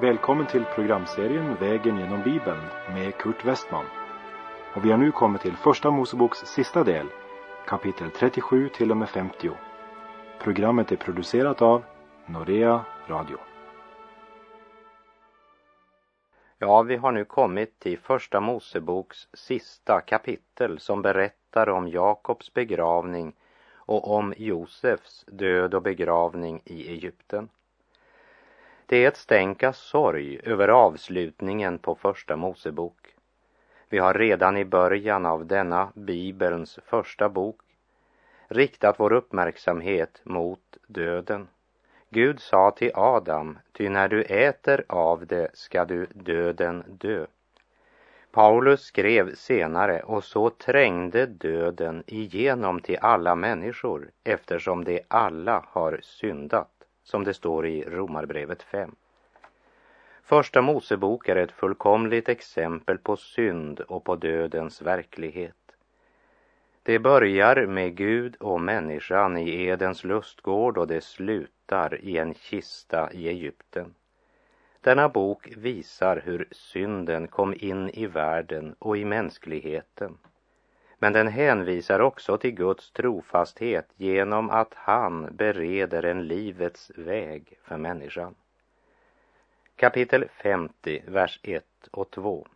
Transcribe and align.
Välkommen 0.00 0.46
till 0.46 0.64
programserien 0.64 1.54
Vägen 1.54 1.98
genom 1.98 2.22
Bibeln 2.22 2.60
med 2.88 3.16
Kurt 3.16 3.44
Westman. 3.44 3.84
Och 4.74 4.84
vi 4.84 4.90
har 4.90 4.98
nu 4.98 5.12
kommit 5.12 5.40
till 5.40 5.56
Första 5.56 5.90
Moseboks 5.90 6.38
sista 6.38 6.84
del, 6.84 7.06
kapitel 7.66 8.10
37 8.10 8.68
till 8.68 8.90
och 8.90 8.96
med 8.96 9.08
50. 9.08 9.50
Programmet 10.42 10.92
är 10.92 10.96
producerat 10.96 11.62
av 11.62 11.82
Norea 12.26 12.84
Radio. 13.06 13.38
Ja, 16.58 16.82
vi 16.82 16.96
har 16.96 17.12
nu 17.12 17.24
kommit 17.24 17.78
till 17.78 17.98
Första 17.98 18.40
Moseboks 18.40 19.28
sista 19.32 20.00
kapitel 20.00 20.78
som 20.78 21.02
berättar 21.02 21.68
om 21.68 21.88
Jakobs 21.88 22.54
begravning 22.54 23.32
och 23.74 24.16
om 24.16 24.34
Josefs 24.36 25.24
död 25.28 25.74
och 25.74 25.82
begravning 25.82 26.60
i 26.64 26.88
Egypten. 26.88 27.48
Det 28.90 29.04
är 29.04 29.08
ett 29.08 29.16
stänk 29.16 29.62
av 29.62 29.72
sorg 29.72 30.40
över 30.42 30.68
avslutningen 30.68 31.78
på 31.78 31.94
Första 31.94 32.36
Mosebok. 32.36 33.14
Vi 33.88 33.98
har 33.98 34.14
redan 34.14 34.56
i 34.56 34.64
början 34.64 35.26
av 35.26 35.46
denna 35.46 35.92
Bibelns 35.94 36.78
första 36.86 37.28
bok 37.28 37.60
riktat 38.48 39.00
vår 39.00 39.12
uppmärksamhet 39.12 40.20
mot 40.24 40.76
döden. 40.86 41.48
Gud 42.08 42.40
sa 42.40 42.70
till 42.70 42.90
Adam, 42.94 43.58
ty 43.72 43.88
när 43.88 44.08
du 44.08 44.22
äter 44.22 44.84
av 44.88 45.26
det 45.26 45.50
ska 45.54 45.84
du 45.84 46.06
döden 46.14 46.84
dö. 46.88 47.26
Paulus 48.30 48.80
skrev 48.80 49.34
senare, 49.34 50.00
och 50.00 50.24
så 50.24 50.50
trängde 50.50 51.26
döden 51.26 52.02
igenom 52.06 52.80
till 52.80 52.98
alla 53.00 53.34
människor 53.34 54.10
eftersom 54.24 54.84
de 54.84 55.00
alla 55.08 55.64
har 55.68 56.00
syndat, 56.02 56.79
som 57.10 57.24
det 57.24 57.34
står 57.34 57.66
i 57.66 57.82
Romarbrevet 57.82 58.62
5. 58.62 58.94
Första 60.22 60.62
Mosebok 60.62 61.28
är 61.28 61.36
ett 61.36 61.52
fullkomligt 61.52 62.28
exempel 62.28 62.98
på 62.98 63.16
synd 63.16 63.80
och 63.80 64.04
på 64.04 64.16
dödens 64.16 64.82
verklighet. 64.82 65.54
Det 66.82 66.98
börjar 66.98 67.66
med 67.66 67.96
Gud 67.96 68.36
och 68.36 68.60
människan 68.60 69.38
i 69.38 69.64
Edens 69.64 70.04
lustgård 70.04 70.78
och 70.78 70.86
det 70.86 71.00
slutar 71.00 72.00
i 72.04 72.18
en 72.18 72.34
kista 72.34 73.12
i 73.12 73.28
Egypten. 73.28 73.94
Denna 74.80 75.08
bok 75.08 75.48
visar 75.56 76.22
hur 76.24 76.48
synden 76.50 77.28
kom 77.28 77.54
in 77.56 77.90
i 77.90 78.06
världen 78.06 78.74
och 78.78 78.96
i 78.98 79.04
mänskligheten. 79.04 80.18
Men 81.02 81.12
den 81.12 81.28
hänvisar 81.28 82.00
också 82.00 82.38
till 82.38 82.50
Guds 82.50 82.90
trofasthet 82.90 83.88
genom 83.96 84.50
att 84.50 84.74
han 84.74 85.28
bereder 85.36 86.02
en 86.02 86.26
livets 86.26 86.92
väg 86.96 87.58
för 87.62 87.76
människan. 87.76 88.34
Kapitel 89.76 90.28
50, 90.28 91.02
vers 91.06 91.40
1 91.42 91.64
och 91.90 92.10
2. 92.10 92.46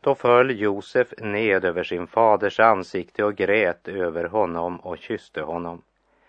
Då 0.00 0.14
föll 0.14 0.60
Josef 0.60 1.14
ned 1.18 1.64
över 1.64 1.84
sin 1.84 2.06
faders 2.06 2.60
ansikte 2.60 3.24
och 3.24 3.34
grät 3.34 3.88
över 3.88 4.24
honom 4.24 4.76
och 4.76 4.98
kysste 4.98 5.42
honom. 5.42 5.82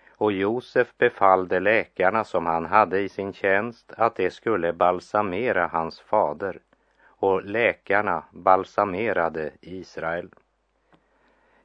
Och 0.09 0.31
Josef 0.31 0.87
befallde 0.97 1.59
läkarna 1.59 2.23
som 2.23 2.45
han 2.45 2.65
hade 2.65 2.99
i 2.99 3.09
sin 3.09 3.33
tjänst 3.33 3.93
att 3.97 4.15
de 4.15 4.31
skulle 4.31 4.73
balsamera 4.73 5.67
hans 5.67 5.99
fader. 5.99 6.59
Och 7.05 7.45
läkarna 7.45 8.23
balsamerade 8.31 9.51
Israel. 9.61 10.29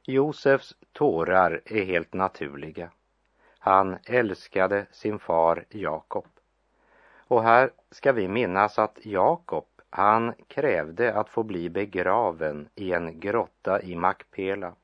Josefs 0.05 0.75
tårar 0.91 1.61
är 1.65 1.85
helt 1.85 2.13
naturliga. 2.13 2.89
Han 3.59 3.97
älskade 4.05 4.85
sin 4.91 5.19
far 5.19 5.65
Jakob. 5.69 6.27
Och 7.27 7.43
här 7.43 7.71
ska 7.91 8.11
vi 8.11 8.27
minnas 8.27 8.79
att 8.79 9.05
Jakob, 9.05 9.65
han 9.89 10.33
krävde 10.47 11.13
att 11.13 11.29
få 11.29 11.43
bli 11.43 11.69
begraven 11.69 12.69
i 12.75 12.93
en 12.93 13.19
grotta 13.19 13.81
i 13.81 13.95
Makpela. 13.95 14.75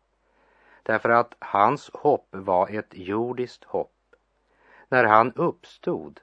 Därför 0.83 1.09
att 1.09 1.35
hans 1.39 1.89
hopp 1.93 2.27
var 2.31 2.69
ett 2.69 2.97
jordiskt 2.97 3.63
hopp. 3.63 4.15
När 4.87 5.03
han 5.03 5.33
uppstod, 5.33 6.19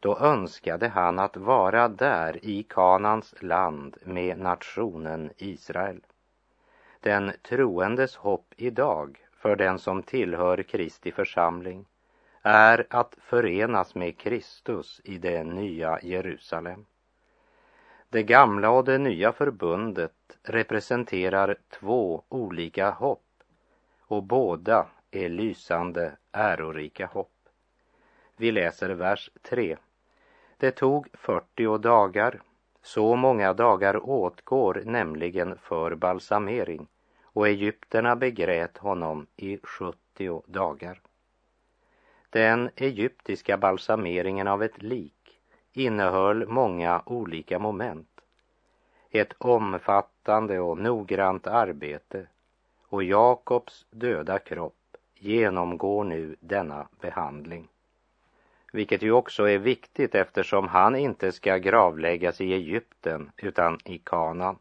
då 0.00 0.18
önskade 0.18 0.88
han 0.88 1.18
att 1.18 1.36
vara 1.36 1.88
där 1.88 2.44
i 2.44 2.62
Kanans 2.62 3.34
land 3.40 3.96
med 4.04 4.38
nationen 4.38 5.30
Israel. 5.36 6.00
Den 7.00 7.32
troendes 7.42 8.16
hopp 8.16 8.54
idag 8.56 9.18
för 9.32 9.56
den 9.56 9.78
som 9.78 10.02
tillhör 10.02 10.62
Kristi 10.62 11.12
församling 11.12 11.86
är 12.42 12.86
att 12.90 13.14
förenas 13.20 13.94
med 13.94 14.18
Kristus 14.18 15.00
i 15.04 15.18
det 15.18 15.44
nya 15.44 15.98
Jerusalem. 16.02 16.86
Det 18.08 18.22
gamla 18.22 18.70
och 18.70 18.84
det 18.84 18.98
nya 18.98 19.32
förbundet 19.32 20.38
representerar 20.42 21.56
två 21.68 22.24
olika 22.28 22.90
hopp 22.90 23.26
och 24.00 24.22
båda 24.22 24.86
är 25.10 25.28
lysande, 25.28 26.12
ärorika 26.32 27.06
hopp. 27.06 27.32
Vi 28.36 28.52
läser 28.52 28.90
vers 28.90 29.30
3. 29.42 29.76
Det 30.56 30.70
tog 30.70 31.08
40 31.12 31.78
dagar, 31.78 32.40
så 32.82 33.16
många 33.16 33.52
dagar 33.52 34.08
åtgår 34.10 34.82
nämligen 34.84 35.58
för 35.58 35.94
balsamering 35.94 36.86
och 37.22 37.48
egyptierna 37.48 38.16
begrät 38.16 38.78
honom 38.78 39.26
i 39.36 39.58
70 39.62 40.42
dagar. 40.46 41.00
Den 42.30 42.70
egyptiska 42.76 43.56
balsameringen 43.56 44.48
av 44.48 44.62
ett 44.62 44.82
lik 44.82 45.40
innehöll 45.72 46.46
många 46.46 47.02
olika 47.06 47.58
moment. 47.58 48.20
Ett 49.10 49.32
omfattande 49.38 50.60
och 50.60 50.78
noggrant 50.78 51.46
arbete 51.46 52.26
och 52.88 53.02
Jakobs 53.02 53.86
döda 53.90 54.38
kropp 54.38 54.96
genomgår 55.14 56.04
nu 56.04 56.36
denna 56.40 56.88
behandling. 57.00 57.68
Vilket 58.72 59.02
ju 59.02 59.12
också 59.12 59.48
är 59.48 59.58
viktigt 59.58 60.14
eftersom 60.14 60.68
han 60.68 60.96
inte 60.96 61.32
ska 61.32 61.56
gravläggas 61.56 62.40
i 62.40 62.52
Egypten 62.52 63.30
utan 63.36 63.78
i 63.84 63.98
Kanan. 63.98 64.58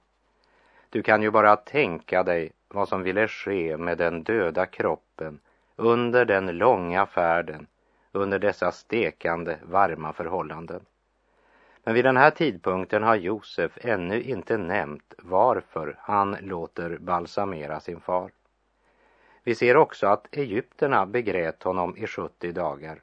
Du 0.90 1.03
kan 1.03 1.22
ju 1.22 1.31
bara 1.31 1.56
tänka 1.56 2.24
dig 2.24 2.52
vad 2.68 2.90
som 2.90 3.03
ville 3.03 3.28
ske 3.28 3.78
med 3.78 3.97
den 3.97 4.24
döda 4.24 4.66
kroppen 4.66 5.40
under 5.75 6.25
den 6.25 6.58
långa 6.58 7.06
färden 7.06 7.68
under 8.12 8.40
dessa 8.40 8.72
stekande 8.72 9.59
varma 9.64 10.14
förhållanden. 10.14 10.86
Men 11.84 11.94
vid 11.94 12.06
den 12.06 12.18
här 12.18 12.31
tidpunkten 12.31 13.03
har 13.03 13.16
Josef 13.16 13.78
ännu 13.81 14.22
inte 14.22 14.58
nämnt 14.58 15.14
varför 15.18 15.96
han 16.00 16.38
låter 16.41 16.97
balsamera 16.97 17.80
sin 17.80 18.02
far. 18.02 18.31
Vi 19.44 19.56
ser 19.56 19.78
också 19.78 20.08
att 20.08 20.28
egyptierna 20.31 21.06
begrät 21.06 21.64
honom 21.64 21.97
i 21.97 22.08
70 22.08 22.52
dagar. 22.52 23.02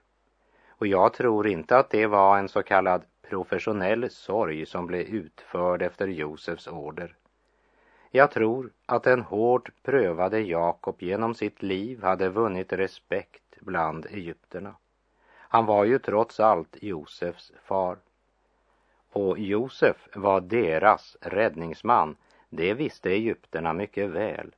Och 0.79 0.87
jag 0.87 1.15
tror 1.15 1.47
inte 1.47 1.79
att 1.79 1.91
det 1.91 2.07
var 2.07 2.39
en 2.39 2.49
så 2.49 2.63
kallad 2.63 3.03
professionell 3.29 4.11
sorg 4.11 4.67
som 4.67 4.87
blev 4.87 5.01
utförd 5.01 5.83
efter 5.83 6.07
Josefs 6.09 6.67
order. 6.69 7.15
Jag 8.11 8.31
tror 8.31 8.71
att 8.87 9.03
den 9.03 9.23
hårt 9.23 9.71
prövade 9.83 10.41
Jakob 10.41 11.03
genom 11.03 11.35
sitt 11.35 11.63
liv 11.63 12.03
hade 12.03 12.29
vunnit 12.29 12.73
respekt 12.73 13.43
bland 13.61 14.07
egyptierna. 14.07 14.75
Han 15.49 15.67
var 15.67 15.85
ju 15.85 15.99
trots 15.99 16.41
allt 16.41 16.77
Josefs 16.81 17.53
far. 17.65 17.99
Och 19.13 19.39
Josef 19.39 20.09
var 20.15 20.41
deras 20.41 21.17
räddningsman. 21.21 22.17
Det 22.49 22.75
visste 22.75 23.11
egyptierna 23.11 23.73
mycket 23.73 24.11
väl. 24.11 24.55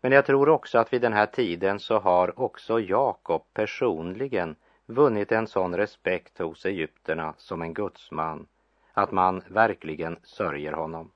Men 0.00 0.12
jag 0.12 0.26
tror 0.26 0.48
också 0.48 0.78
att 0.78 0.92
vid 0.92 1.02
den 1.02 1.12
här 1.12 1.26
tiden 1.26 1.80
så 1.80 1.98
har 1.98 2.40
också 2.40 2.80
Jakob 2.80 3.42
personligen 3.54 4.56
vunnit 4.94 5.32
en 5.32 5.46
sån 5.46 5.76
respekt 5.76 6.38
hos 6.38 6.66
egyptierna 6.66 7.34
som 7.36 7.62
en 7.62 7.74
gudsman 7.74 8.46
att 8.92 9.12
man 9.12 9.42
verkligen 9.48 10.16
sörjer 10.22 10.72
honom. 10.72 11.10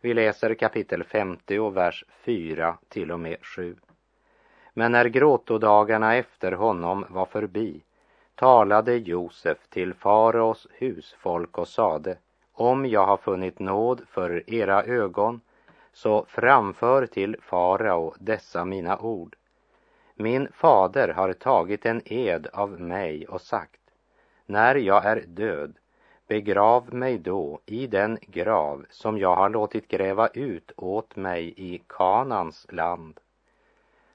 Vi 0.00 0.14
läser 0.14 0.54
kapitel 0.54 1.04
50 1.04 1.58
och 1.58 1.76
vers 1.76 2.04
4 2.24 2.76
till 2.88 3.12
och 3.12 3.20
med 3.20 3.36
7. 3.42 3.76
Men 4.74 4.92
när 4.92 5.04
gråtodagarna 5.04 6.14
efter 6.14 6.52
honom 6.52 7.06
var 7.08 7.26
förbi 7.26 7.82
talade 8.34 8.96
Josef 8.96 9.58
till 9.68 9.94
faraos 9.94 10.66
husfolk 10.70 11.58
och 11.58 11.68
sade 11.68 12.18
om 12.52 12.86
jag 12.86 13.06
har 13.06 13.16
funnit 13.16 13.58
nåd 13.58 14.02
för 14.08 14.50
era 14.50 14.82
ögon 14.82 15.40
så 15.92 16.24
framför 16.28 17.06
till 17.06 17.36
farao 17.40 18.14
dessa 18.18 18.64
mina 18.64 18.98
ord. 18.98 19.36
Min 20.16 20.48
fader 20.52 21.08
har 21.08 21.32
tagit 21.32 21.86
en 21.86 22.02
ed 22.04 22.46
av 22.52 22.80
mig 22.80 23.26
och 23.26 23.40
sagt 23.40 23.80
när 24.46 24.74
jag 24.74 25.04
är 25.04 25.24
död 25.26 25.74
begrav 26.28 26.94
mig 26.94 27.18
då 27.18 27.60
i 27.66 27.86
den 27.86 28.18
grav 28.22 28.84
som 28.90 29.18
jag 29.18 29.36
har 29.36 29.48
låtit 29.48 29.88
gräva 29.88 30.28
ut 30.28 30.72
åt 30.76 31.16
mig 31.16 31.54
i 31.56 31.82
Kanans 31.88 32.66
land. 32.72 33.20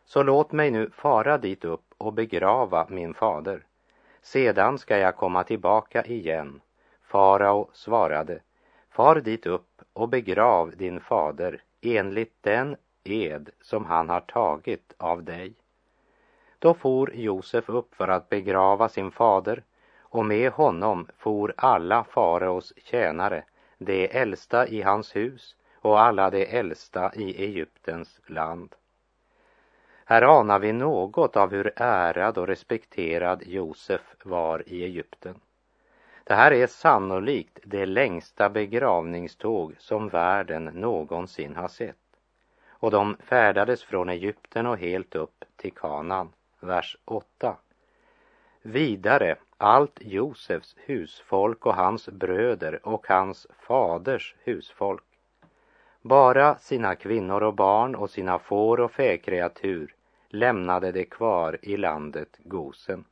Så 0.06 0.24
låt 0.24 0.52
mig 0.52 0.72
nu 0.72 0.90
fara 0.90 1.38
dit 1.38 1.66
upp 1.66 1.94
och 1.98 2.14
begrava 2.14 2.88
min 2.90 3.14
fader 3.14 3.66
sedan 4.22 4.78
ska 4.78 4.98
jag 4.98 5.16
komma 5.16 5.44
tillbaka 5.44 6.04
igen 6.06 6.62
Farao 7.04 7.70
svarade, 7.74 8.40
far 8.90 9.16
dit 9.16 9.46
upp 9.46 9.82
och 9.94 10.10
begrav 10.10 10.78
din 10.78 11.00
fader 11.00 11.64
enligt 11.82 12.44
den 12.44 12.76
ed 13.04 13.50
som 13.62 13.86
han 13.86 14.10
har 14.10 14.20
tagit 14.20 14.94
av 14.98 15.24
dig. 15.24 15.54
Då 16.62 16.74
for 16.74 17.14
Josef 17.14 17.70
upp 17.70 17.96
för 17.96 18.08
att 18.08 18.30
begrava 18.30 18.90
sin 18.90 19.12
fader 19.12 19.64
och 20.00 20.26
med 20.26 20.52
honom 20.52 21.08
for 21.18 21.54
alla 21.58 22.04
faraos 22.04 22.74
tjänare, 22.78 23.44
de 23.78 24.18
äldsta 24.18 24.68
i 24.68 24.82
hans 24.82 25.16
hus 25.16 25.56
och 25.82 26.00
alla 26.00 26.30
de 26.30 26.58
äldsta 26.58 27.12
i 27.16 27.44
Egyptens 27.44 28.22
land. 28.28 28.76
Här 30.06 30.22
anar 30.22 30.60
vi 30.60 30.74
något 30.74 31.38
av 31.38 31.52
hur 31.52 31.74
ärad 31.76 32.38
och 32.38 32.48
respekterad 32.48 33.44
Josef 33.46 34.16
var 34.24 34.64
i 34.70 34.84
Egypten. 34.84 35.36
Det 36.24 36.34
här 36.34 36.52
är 36.52 36.68
sannolikt 36.68 37.60
det 37.64 37.86
längsta 37.86 38.50
begravningståg 38.50 39.76
som 39.80 40.10
världen 40.10 40.64
någonsin 40.66 41.56
har 41.56 41.68
sett. 41.68 41.96
Och 42.70 42.92
de 42.92 43.18
färdades 43.24 43.84
från 43.84 44.10
Egypten 44.10 44.66
och 44.66 44.78
helt 44.78 45.16
upp 45.16 45.46
till 45.56 45.74
Kanaan, 45.74 46.30
vers 46.60 46.98
8. 47.06 47.58
Vidare 48.62 49.36
allt 49.58 50.00
Josefs 50.02 50.76
husfolk 50.78 51.66
och 51.66 51.76
hans 51.76 52.10
bröder 52.10 52.88
och 52.88 53.08
hans 53.08 53.48
faders 53.60 54.36
husfolk. 54.44 55.04
Bara 56.02 56.58
sina 56.58 56.96
kvinnor 56.96 57.44
och 57.44 57.54
barn 57.54 57.96
och 57.96 58.10
sina 58.10 58.40
får 58.40 58.80
och 58.80 58.92
fäkreatur 58.92 59.96
lämnade 60.30 60.92
de 60.92 61.06
kvar 61.06 61.58
i 61.62 61.78
landet 61.78 62.38
Gosen. 62.44 63.06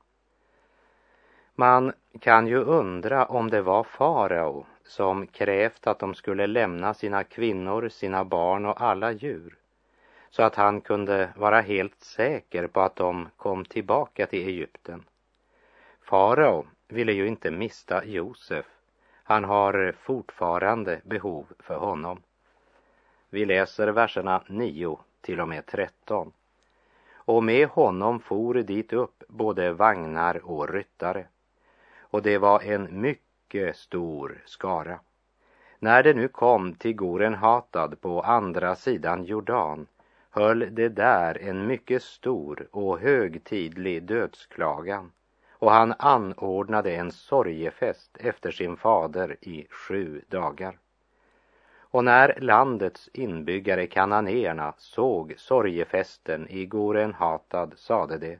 Man 1.56 1.94
kan 2.20 2.48
ju 2.48 2.58
undra 2.58 3.26
om 3.26 3.50
det 3.50 3.62
var 3.62 3.84
farao 3.84 4.66
som 4.84 5.28
krävt 5.28 5.88
att 5.88 6.00
de 6.00 6.16
skulle 6.16 6.48
lämna 6.48 6.94
sina 6.94 7.24
kvinnor, 7.24 7.90
sina 7.90 8.26
barn 8.26 8.66
och 8.66 8.82
alla 8.82 9.12
djur 9.12 9.58
så 10.30 10.44
att 10.44 10.56
han 10.56 10.82
kunde 10.82 11.30
vara 11.36 11.62
helt 11.62 12.04
säker 12.04 12.68
på 12.68 12.82
att 12.82 12.96
de 12.96 13.30
kom 13.38 13.66
tillbaka 13.66 14.26
till 14.26 14.48
Egypten. 14.48 15.04
Farao 16.02 16.66
ville 16.88 17.14
ju 17.14 17.28
inte 17.28 17.52
mista 17.52 18.06
Josef. 18.06 18.66
Han 19.24 19.44
har 19.44 19.96
fortfarande 20.02 21.02
behov 21.04 21.46
för 21.60 21.76
honom. 21.76 22.22
Vi 23.30 23.46
läser 23.46 23.88
verserna 23.88 24.44
9 24.48 25.00
till 25.22 25.40
och 25.40 25.48
med 25.48 25.66
13. 25.66 26.32
Och 27.14 27.44
med 27.44 27.68
honom 27.68 28.20
for 28.20 28.54
dit 28.54 28.94
upp 28.94 29.24
både 29.28 29.74
vagnar 29.74 30.46
och 30.46 30.70
ryttare. 30.70 31.26
Och 32.00 32.22
det 32.22 32.38
var 32.38 32.62
en 32.62 33.02
mycket 33.02 33.78
stor 33.78 34.42
skara. 34.46 35.00
När 35.80 36.04
det 36.04 36.14
nu 36.14 36.28
kom 36.28 36.74
till 36.74 36.96
Goren 36.96 37.34
Hatad 37.34 38.02
på 38.02 38.22
andra 38.22 38.76
sidan 38.76 39.24
Jordan 39.24 39.88
höll 40.38 40.75
det 40.75 40.89
där 40.89 41.38
en 41.42 41.68
mycket 41.68 42.04
stor 42.04 42.68
och 42.72 43.00
högtidlig 43.00 44.04
dödsklagan 44.04 45.12
och 45.51 45.72
han 45.72 45.94
anordnade 46.00 46.95
en 46.95 47.12
sorgefest 47.12 48.18
efter 48.19 48.51
sin 48.51 48.78
fader 48.78 49.38
i 49.42 49.68
sju 49.69 50.22
dagar. 50.28 50.78
Och 51.78 52.04
när 52.04 52.38
landets 52.42 53.10
inbyggare 53.13 53.88
kananéerna 53.88 54.74
såg 54.78 55.34
sorgefesten 55.38 56.48
i 56.48 56.66
Goren 56.66 57.13
Hatad 57.13 57.74
sade 57.78 58.18
de 58.18 58.40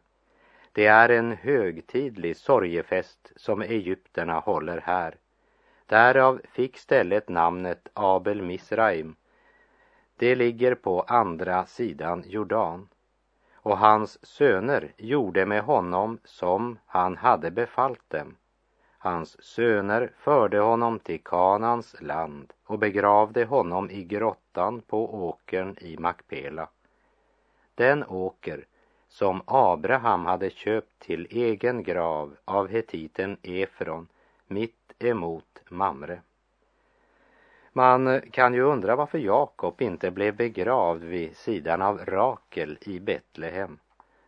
det 0.72 0.86
är 0.86 1.10
en 1.10 1.32
högtidlig 1.32 2.38
sorgefest 2.38 3.32
som 3.36 3.62
egyptierna 3.62 4.40
håller 4.40 4.82
här. 4.86 5.16
Därav 5.86 6.42
fick 6.52 6.78
stället 6.78 7.30
namnet 7.30 7.90
Abel 7.94 8.42
Misraim. 8.42 9.16
Det 10.20 10.36
ligger 10.36 10.76
på 10.76 11.02
andra 11.02 11.66
sidan 11.66 12.24
Jordan 12.28 12.88
och 13.54 13.78
hans 13.78 14.26
söner 14.26 14.92
gjorde 14.98 15.46
med 15.46 15.62
honom 15.64 16.20
som 16.24 16.80
han 16.86 17.18
hade 17.18 17.52
befallt 17.52 18.10
dem. 18.10 18.36
Hans 18.98 19.44
söner 19.44 20.12
förde 20.18 20.60
honom 20.60 21.00
till 21.00 21.24
Kanans 21.24 21.96
land 22.02 22.54
och 22.66 22.80
begravde 22.80 23.46
honom 23.46 23.90
i 23.90 24.04
grottan 24.04 24.82
på 24.82 25.28
åkern 25.28 25.76
i 25.82 25.98
Makpela. 25.98 26.70
Den 27.76 28.04
åker 28.04 28.66
som 29.08 29.42
Abraham 29.46 30.26
hade 30.26 30.50
köpt 30.50 31.00
till 31.00 31.28
egen 31.30 31.84
grav 31.84 32.36
av 32.46 32.68
hetiten 32.68 33.38
Efron 33.42 34.08
mitt 34.48 34.94
emot 35.00 35.64
Mamre. 35.70 36.22
Man 37.78 38.22
kan 38.32 38.54
ju 38.54 38.62
undra 38.62 38.96
varför 38.96 39.18
Jakob 39.18 39.82
inte 39.82 40.12
blev 40.12 40.36
begravd 40.36 41.04
vid 41.04 41.38
sidan 41.38 41.82
av 41.82 42.06
Rakel 42.06 42.78
i 42.82 43.00
Betlehem 43.00 43.80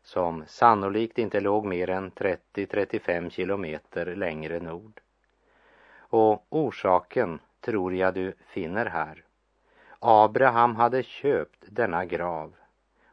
som 0.04 0.44
sannolikt 0.48 1.18
inte 1.18 1.40
låg 1.40 1.66
mer 1.66 1.90
än 1.90 2.12
30-35 2.12 3.30
kilometer 3.30 4.16
längre 4.16 4.60
nord. 4.60 5.02
Och 6.00 6.46
orsaken 6.50 7.40
tror 7.62 7.94
jag 7.94 8.14
du 8.14 8.34
finner 8.48 8.86
här. 8.86 9.24
Abraham 10.00 10.76
hade 10.76 11.04
köpt 11.04 11.64
denna 11.70 12.06
grav 12.06 12.54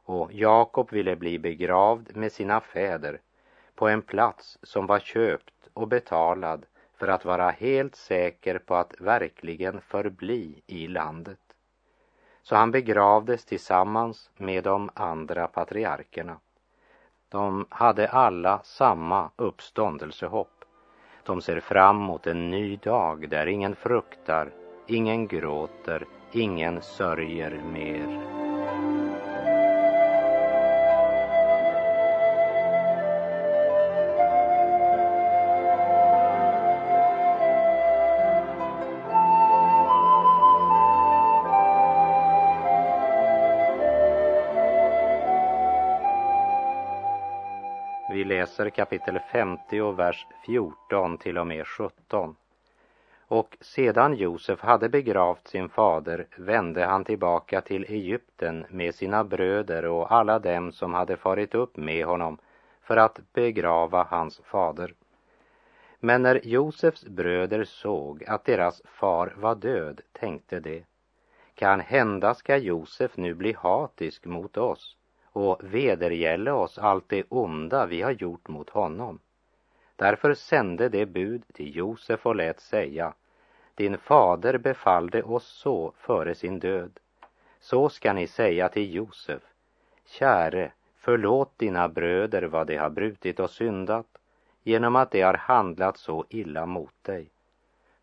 och 0.04 0.32
Jakob 0.32 0.92
ville 0.92 1.16
bli 1.16 1.38
begravd 1.38 2.16
med 2.16 2.32
sina 2.32 2.60
fäder 2.60 3.20
på 3.74 3.88
en 3.88 4.02
plats 4.02 4.58
som 4.62 4.86
var 4.86 4.98
köpt 4.98 5.68
och 5.72 5.88
betalad 5.88 6.66
för 6.96 7.08
att 7.08 7.24
vara 7.24 7.50
helt 7.50 7.96
säker 7.96 8.58
på 8.58 8.74
att 8.74 8.94
verkligen 9.00 9.80
förbli 9.80 10.62
i 10.66 10.88
landet. 10.88 11.38
Så 12.42 12.56
han 12.56 12.70
begravdes 12.70 13.44
tillsammans 13.44 14.30
med 14.36 14.64
de 14.64 14.90
andra 14.94 15.46
patriarkerna. 15.46 16.36
De 17.28 17.66
hade 17.68 18.08
alla 18.08 18.60
samma 18.64 19.30
uppståndelsehopp. 19.36 20.64
De 21.24 21.42
ser 21.42 21.60
fram 21.60 21.96
mot 21.96 22.26
en 22.26 22.50
ny 22.50 22.76
dag 22.76 23.28
där 23.28 23.46
ingen 23.46 23.76
fruktar, 23.76 24.50
ingen 24.86 25.26
gråter, 25.26 26.06
ingen 26.32 26.82
sörjer 26.82 27.50
mer. 27.72 28.35
Läser 48.26 48.70
kapitel 48.70 49.18
50 49.32 49.80
och 49.80 49.98
vers 49.98 50.26
14 50.46 51.18
till 51.18 51.38
och 51.38 51.46
med 51.46 51.66
17. 51.66 52.36
Och 53.28 53.56
sedan 53.60 54.14
Josef 54.14 54.60
hade 54.60 54.88
begravt 54.88 55.48
sin 55.48 55.68
fader 55.68 56.26
vände 56.36 56.84
han 56.84 57.04
tillbaka 57.04 57.60
till 57.60 57.84
Egypten 57.88 58.66
med 58.70 58.94
sina 58.94 59.24
bröder 59.24 59.84
och 59.84 60.12
alla 60.12 60.38
dem 60.38 60.72
som 60.72 60.94
hade 60.94 61.16
farit 61.16 61.54
upp 61.54 61.76
med 61.76 62.06
honom 62.06 62.38
för 62.82 62.96
att 62.96 63.20
begrava 63.32 64.06
hans 64.10 64.40
fader. 64.44 64.94
Men 66.00 66.22
när 66.22 66.46
Josefs 66.46 67.04
bröder 67.04 67.64
såg 67.64 68.24
att 68.24 68.44
deras 68.44 68.82
far 68.84 69.34
var 69.36 69.54
död 69.54 70.00
tänkte 70.12 70.60
de, 70.60 70.84
kan 71.54 71.80
hända 71.80 72.34
ska 72.34 72.56
Josef 72.56 73.16
nu 73.16 73.34
bli 73.34 73.52
hatisk 73.52 74.24
mot 74.24 74.56
oss 74.56 74.96
och 75.36 75.58
vedergälle 75.60 76.52
oss 76.52 76.78
allt 76.78 77.08
det 77.08 77.24
onda 77.28 77.86
vi 77.86 78.02
har 78.02 78.10
gjort 78.10 78.48
mot 78.48 78.70
honom. 78.70 79.18
Därför 79.96 80.34
sände 80.34 80.88
det 80.88 81.06
bud 81.06 81.42
till 81.52 81.76
Josef 81.76 82.26
och 82.26 82.36
lät 82.36 82.60
säga, 82.60 83.14
din 83.74 83.98
fader 83.98 84.58
befallde 84.58 85.22
oss 85.22 85.46
så 85.46 85.92
före 85.96 86.34
sin 86.34 86.58
död. 86.58 87.00
Så 87.60 87.88
ska 87.88 88.12
ni 88.12 88.26
säga 88.26 88.68
till 88.68 88.94
Josef, 88.94 89.42
käre, 90.06 90.72
förlåt 90.96 91.58
dina 91.58 91.88
bröder 91.88 92.42
vad 92.42 92.66
de 92.66 92.76
har 92.76 92.90
brutit 92.90 93.40
och 93.40 93.50
syndat 93.50 94.18
genom 94.62 94.96
att 94.96 95.10
de 95.10 95.22
har 95.22 95.34
handlat 95.34 95.96
så 95.96 96.24
illa 96.28 96.66
mot 96.66 97.04
dig. 97.04 97.30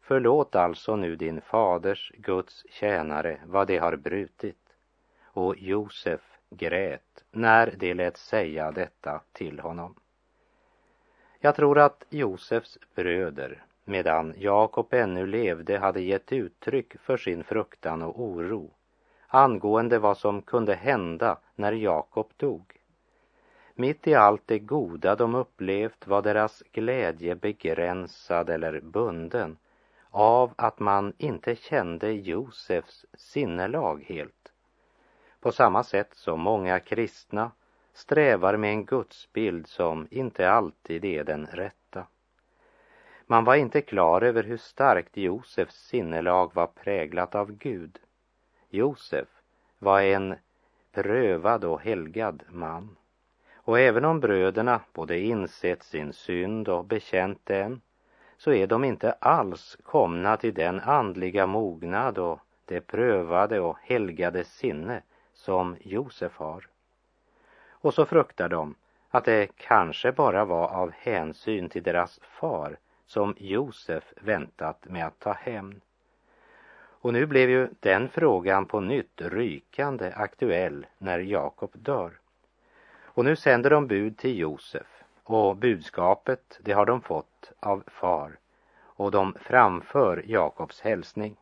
Förlåt 0.02 0.56
alltså 0.56 0.96
nu 0.96 1.16
din 1.16 1.42
faders, 1.42 2.12
Guds 2.18 2.66
tjänare, 2.70 3.40
vad 3.46 3.68
de 3.68 3.78
har 3.78 3.96
brutit. 3.96 4.58
Och 5.24 5.58
Josef 5.58 6.33
grät 6.58 7.24
när 7.32 7.76
de 7.78 7.94
lät 7.94 8.18
säga 8.18 8.72
detta 8.72 9.22
till 9.32 9.60
honom. 9.60 9.96
Jag 11.40 11.56
tror 11.56 11.80
att 11.80 12.06
Josefs 12.10 12.78
bröder, 12.96 13.64
medan 13.86 14.34
Jakob 14.38 14.94
ännu 14.94 15.26
levde, 15.28 15.78
hade 15.78 16.02
gett 16.02 16.32
uttryck 16.32 17.00
för 17.00 17.18
sin 17.18 17.44
fruktan 17.44 18.02
och 18.02 18.22
oro 18.22 18.72
angående 19.28 20.00
vad 20.00 20.18
som 20.18 20.42
kunde 20.42 20.76
hända 20.76 21.38
när 21.56 21.72
Jakob 21.72 22.32
dog. 22.38 22.80
Mitt 23.76 24.08
i 24.08 24.14
allt 24.14 24.42
det 24.46 24.60
goda 24.60 25.16
de 25.16 25.36
upplevt 25.36 26.08
var 26.08 26.22
deras 26.22 26.64
glädje 26.72 27.36
begränsad 27.36 28.50
eller 28.50 28.80
bunden 28.82 29.58
av 30.10 30.54
att 30.56 30.80
man 30.80 31.14
inte 31.18 31.56
kände 31.56 32.12
Josefs 32.12 33.06
sinnelag 33.14 34.04
helt. 34.08 34.53
På 35.44 35.52
samma 35.52 35.84
sätt 35.84 36.14
som 36.14 36.40
många 36.40 36.80
kristna 36.80 37.52
strävar 37.94 38.58
med 38.58 38.70
en 38.70 38.86
gudsbild 38.86 39.68
som 39.68 40.08
inte 40.12 40.50
alltid 40.50 41.06
är 41.06 41.24
den 41.24 41.46
rätta. 41.46 42.08
Man 43.26 43.46
var 43.46 43.56
inte 43.56 43.82
klar 43.82 44.22
över 44.22 44.44
hur 44.44 44.58
starkt 44.58 45.18
Josefs 45.18 45.76
sinnelag 45.76 46.54
var 46.54 46.68
präglat 46.68 47.36
av 47.36 47.52
Gud. 47.52 48.00
Josef 48.70 49.28
var 49.80 50.02
en 50.02 50.36
prövad 50.92 51.64
och 51.64 51.82
helgad 51.82 52.44
man. 52.50 52.98
Och 53.54 53.80
även 53.80 54.06
om 54.06 54.20
bröderna 54.20 54.82
både 54.94 55.20
insett 55.20 55.84
sin 55.84 56.14
synd 56.14 56.70
och 56.70 56.86
bekänt 56.86 57.42
den, 57.44 57.82
så 58.38 58.54
är 58.54 58.68
de 58.68 58.84
inte 58.84 59.12
alls 59.12 59.78
komna 59.84 60.38
till 60.38 60.54
den 60.54 60.80
andliga 60.80 61.48
mognad 61.48 62.18
och 62.18 62.40
det 62.66 62.82
prövade 62.82 63.60
och 63.60 63.78
helgade 63.82 64.44
sinne 64.44 65.02
som 65.44 65.78
Josef 65.82 66.38
har. 66.38 66.68
Och 67.70 67.94
så 67.94 68.06
fruktar 68.06 68.50
de 68.50 68.76
att 69.10 69.26
det 69.26 69.48
kanske 69.58 70.12
bara 70.12 70.46
var 70.46 70.68
av 70.68 70.92
hänsyn 70.92 71.70
till 71.70 71.84
deras 71.84 72.20
far 72.24 72.78
som 73.06 73.36
Josef 73.38 74.14
väntat 74.22 74.86
med 74.86 75.06
att 75.06 75.20
ta 75.20 75.34
hämnd. 75.34 75.82
Och 76.76 77.14
nu 77.14 77.26
blev 77.26 77.50
ju 77.50 77.70
den 77.80 78.10
frågan 78.10 78.66
på 78.66 78.80
nytt 78.80 79.22
rykande 79.22 80.14
aktuell 80.16 80.86
när 80.98 81.20
Jakob 81.20 81.72
dör. 81.74 82.12
Och 83.04 83.26
nu 83.26 83.36
sänder 83.36 83.70
de 83.70 83.88
bud 83.88 84.18
till 84.18 84.40
Josef 84.40 85.04
och 85.24 85.58
budskapet 85.58 86.60
det 86.62 86.74
har 86.74 86.86
de 86.86 87.02
fått 87.02 87.52
av 87.60 87.84
far 87.88 88.40
och 88.80 89.12
de 89.12 89.36
framför 89.42 90.24
Jakobs 90.26 90.82
hälsning. 90.82 91.38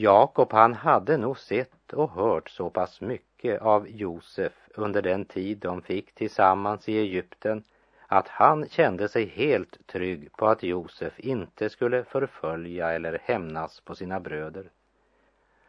Jakob 0.00 0.52
han 0.52 0.74
hade 0.74 1.16
nog 1.16 1.38
sett 1.38 1.92
och 1.92 2.10
hört 2.10 2.50
så 2.50 2.70
pass 2.70 3.00
mycket 3.00 3.62
av 3.62 3.88
Josef 3.88 4.52
under 4.74 5.02
den 5.02 5.24
tid 5.24 5.58
de 5.58 5.82
fick 5.82 6.14
tillsammans 6.14 6.88
i 6.88 6.98
Egypten 6.98 7.62
att 8.06 8.28
han 8.28 8.68
kände 8.68 9.08
sig 9.08 9.26
helt 9.26 9.86
trygg 9.86 10.32
på 10.32 10.46
att 10.46 10.62
Josef 10.62 11.20
inte 11.20 11.70
skulle 11.70 12.04
förfölja 12.04 12.92
eller 12.92 13.18
hämnas 13.22 13.80
på 13.80 13.94
sina 13.94 14.20
bröder. 14.20 14.70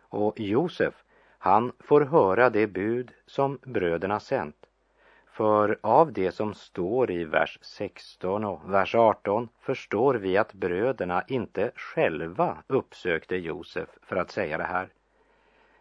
Och 0.02 0.40
Josef, 0.40 0.94
han 1.38 1.72
får 1.80 2.02
höra 2.02 2.50
det 2.50 2.68
bud 2.68 3.12
som 3.26 3.60
bröderna 3.64 4.20
sänt. 4.20 4.59
För 5.40 5.80
av 5.82 6.14
det 6.14 6.32
som 6.32 6.54
står 6.54 7.12
i 7.12 7.24
vers 7.24 7.60
16 7.62 8.46
och 8.46 8.74
vers 8.74 8.96
18 8.96 9.50
förstår 9.60 10.16
vi 10.16 10.38
att 10.38 10.54
bröderna 10.54 11.24
inte 11.28 11.72
själva 11.76 12.64
uppsökte 12.68 13.36
Josef 13.36 13.90
för 14.02 14.16
att 14.16 14.32
säga 14.32 14.58
det 14.58 14.64
här. 14.64 14.90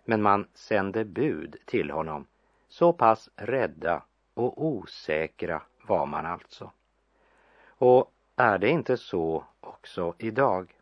Men 0.04 0.22
man 0.22 0.46
sände 0.54 1.04
bud 1.04 1.56
till 1.64 1.90
honom. 1.90 2.26
Så 2.68 2.92
pass 2.92 3.30
rädda 3.36 4.02
och 4.34 4.64
osäkra 4.64 5.62
var 5.86 6.06
man 6.06 6.26
alltså. 6.26 6.70
Och 7.68 8.12
är 8.36 8.58
det 8.58 8.68
inte 8.68 8.96
så 8.96 9.44
också 9.60 10.14
idag? 10.18 10.74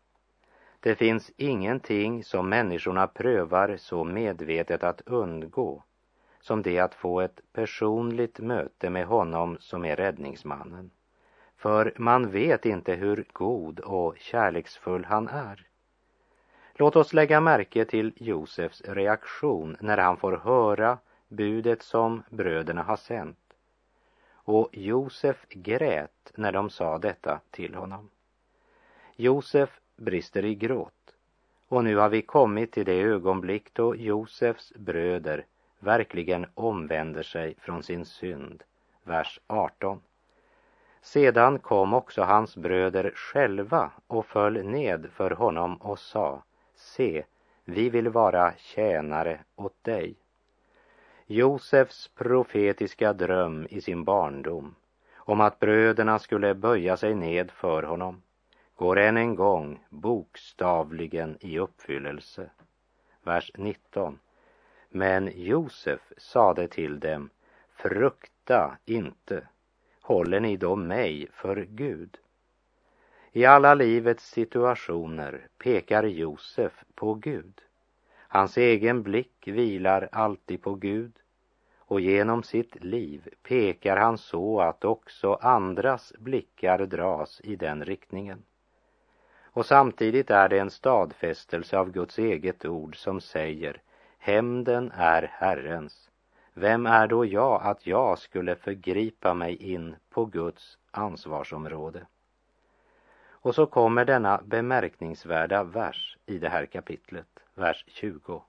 Det 0.79 0.95
finns 0.95 1.31
ingenting 1.37 2.23
som 2.23 2.49
människorna 2.49 3.07
prövar 3.07 3.77
så 3.77 4.03
medvetet 4.03 4.83
att 4.83 5.01
undgå 5.01 5.83
som 6.41 6.61
det 6.61 6.79
att 6.79 6.95
få 6.95 7.21
ett 7.21 7.41
personligt 7.53 8.39
möte 8.39 8.89
med 8.89 9.05
honom 9.05 9.57
som 9.59 9.85
är 9.85 9.95
räddningsmannen. 9.95 10.91
För 11.57 11.93
man 11.97 12.31
vet 12.31 12.65
inte 12.65 12.93
hur 12.93 13.25
god 13.33 13.79
och 13.79 14.17
kärleksfull 14.17 15.05
han 15.05 15.27
är. 15.27 15.67
Låt 16.73 16.95
oss 16.95 17.13
lägga 17.13 17.41
märke 17.41 17.85
till 17.85 18.13
Josefs 18.15 18.81
reaktion 18.81 19.77
när 19.79 19.97
han 19.97 20.17
får 20.17 20.37
höra 20.37 20.97
budet 21.27 21.81
som 21.81 22.23
bröderna 22.29 22.83
har 22.83 22.97
sänt. 22.97 23.53
Och 24.31 24.69
Josef 24.71 25.45
grät 25.49 26.31
när 26.35 26.51
de 26.51 26.69
sa 26.69 26.97
detta 26.97 27.39
till 27.51 27.75
honom. 27.75 28.09
Josef 29.15 29.79
brister 29.95 30.45
i 30.45 30.55
gråt. 30.55 30.93
Och 31.67 31.83
nu 31.83 31.95
har 31.95 32.09
vi 32.09 32.21
kommit 32.21 32.71
till 32.71 32.85
det 32.85 33.01
ögonblick 33.01 33.73
då 33.73 33.95
Josefs 33.95 34.73
bröder 34.75 35.45
verkligen 35.79 36.45
omvänder 36.53 37.23
sig 37.23 37.55
från 37.59 37.83
sin 37.83 38.05
synd. 38.05 38.63
Vers 39.03 39.39
18. 39.47 40.01
Sedan 41.01 41.59
kom 41.59 41.93
också 41.93 42.21
hans 42.21 42.57
bröder 42.57 43.11
själva 43.15 43.91
och 44.07 44.25
föll 44.25 44.65
ned 44.65 45.09
för 45.13 45.31
honom 45.31 45.75
och 45.75 45.99
sa, 45.99 46.43
se, 46.75 47.23
vi 47.65 47.89
vill 47.89 48.09
vara 48.09 48.53
tjänare 48.57 49.39
åt 49.55 49.83
dig. 49.83 50.15
Josefs 51.25 52.07
profetiska 52.07 53.13
dröm 53.13 53.67
i 53.69 53.81
sin 53.81 54.03
barndom 54.03 54.75
om 55.15 55.41
att 55.41 55.59
bröderna 55.59 56.19
skulle 56.19 56.55
böja 56.55 56.97
sig 56.97 57.15
ned 57.15 57.51
för 57.51 57.83
honom 57.83 58.21
går 58.77 58.99
än 58.99 59.17
en 59.17 59.35
gång 59.35 59.85
bokstavligen 59.89 61.37
i 61.39 61.59
uppfyllelse. 61.59 62.49
Vers 63.23 63.51
19. 63.55 64.19
Men 64.89 65.31
Josef 65.35 66.13
sade 66.17 66.67
till 66.67 66.99
dem, 66.99 67.29
frukta 67.75 68.77
inte, 68.85 69.47
håller 70.01 70.39
ni 70.39 70.57
då 70.57 70.75
mig 70.75 71.27
för 71.33 71.67
Gud? 71.69 72.17
I 73.31 73.45
alla 73.45 73.73
livets 73.73 74.29
situationer 74.29 75.47
pekar 75.57 76.03
Josef 76.03 76.83
på 76.95 77.13
Gud. 77.13 77.61
Hans 78.27 78.57
egen 78.57 79.03
blick 79.03 79.47
vilar 79.47 80.09
alltid 80.11 80.61
på 80.61 80.75
Gud 80.75 81.11
och 81.79 82.01
genom 82.01 82.43
sitt 82.43 82.83
liv 82.83 83.29
pekar 83.43 83.97
han 83.97 84.17
så 84.17 84.61
att 84.61 84.85
också 84.85 85.33
andras 85.33 86.13
blickar 86.19 86.85
dras 86.85 87.41
i 87.43 87.55
den 87.55 87.85
riktningen. 87.85 88.43
Och 89.43 89.65
samtidigt 89.65 90.29
är 90.29 90.49
det 90.49 90.59
en 90.59 90.69
stadfästelse 90.69 91.77
av 91.77 91.91
Guds 91.91 92.19
eget 92.19 92.65
ord 92.65 92.95
som 92.95 93.21
säger 93.21 93.81
Hämnden 94.27 94.91
är 94.95 95.31
Herrens. 95.33 96.09
Vem 96.53 96.85
är 96.85 97.07
då 97.07 97.25
jag 97.25 97.61
att 97.63 97.87
jag 97.87 98.19
skulle 98.19 98.55
förgripa 98.55 99.33
mig 99.33 99.55
in 99.55 99.95
på 100.09 100.25
Guds 100.25 100.77
ansvarsområde? 100.91 102.05
Och 103.27 103.55
så 103.55 103.65
kommer 103.65 104.05
denna 104.05 104.41
bemärkningsvärda 104.45 105.63
vers 105.63 106.17
i 106.25 106.37
det 106.37 106.49
här 106.49 106.65
kapitlet, 106.65 107.39
vers 107.55 107.85
20. 107.87 108.43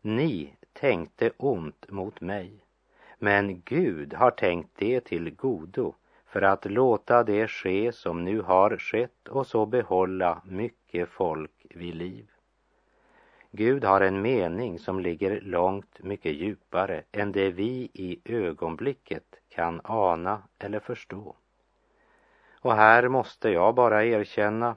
Ni 0.00 0.56
tänkte 0.72 1.30
ont 1.36 1.90
mot 1.90 2.20
mig, 2.20 2.64
men 3.18 3.62
Gud 3.64 4.14
har 4.14 4.30
tänkt 4.30 4.70
det 4.76 5.00
till 5.00 5.34
godo 5.34 5.94
för 6.26 6.42
att 6.42 6.64
låta 6.64 7.24
det 7.24 7.48
ske 7.48 7.92
som 7.92 8.24
nu 8.24 8.40
har 8.40 8.76
skett 8.76 9.28
och 9.28 9.46
så 9.46 9.66
behålla 9.66 10.42
mycket 10.44 11.08
folk 11.08 11.66
vid 11.70 11.94
liv. 11.94 12.28
Gud 13.54 13.84
har 13.84 14.00
en 14.00 14.22
mening 14.22 14.78
som 14.78 15.00
ligger 15.00 15.40
långt 15.40 16.02
mycket 16.02 16.34
djupare 16.34 17.02
än 17.12 17.32
det 17.32 17.50
vi 17.50 17.90
i 17.94 18.20
ögonblicket 18.24 19.24
kan 19.48 19.80
ana 19.84 20.42
eller 20.58 20.80
förstå. 20.80 21.36
Och 22.60 22.74
här 22.74 23.08
måste 23.08 23.50
jag 23.50 23.74
bara 23.74 24.04
erkänna 24.04 24.76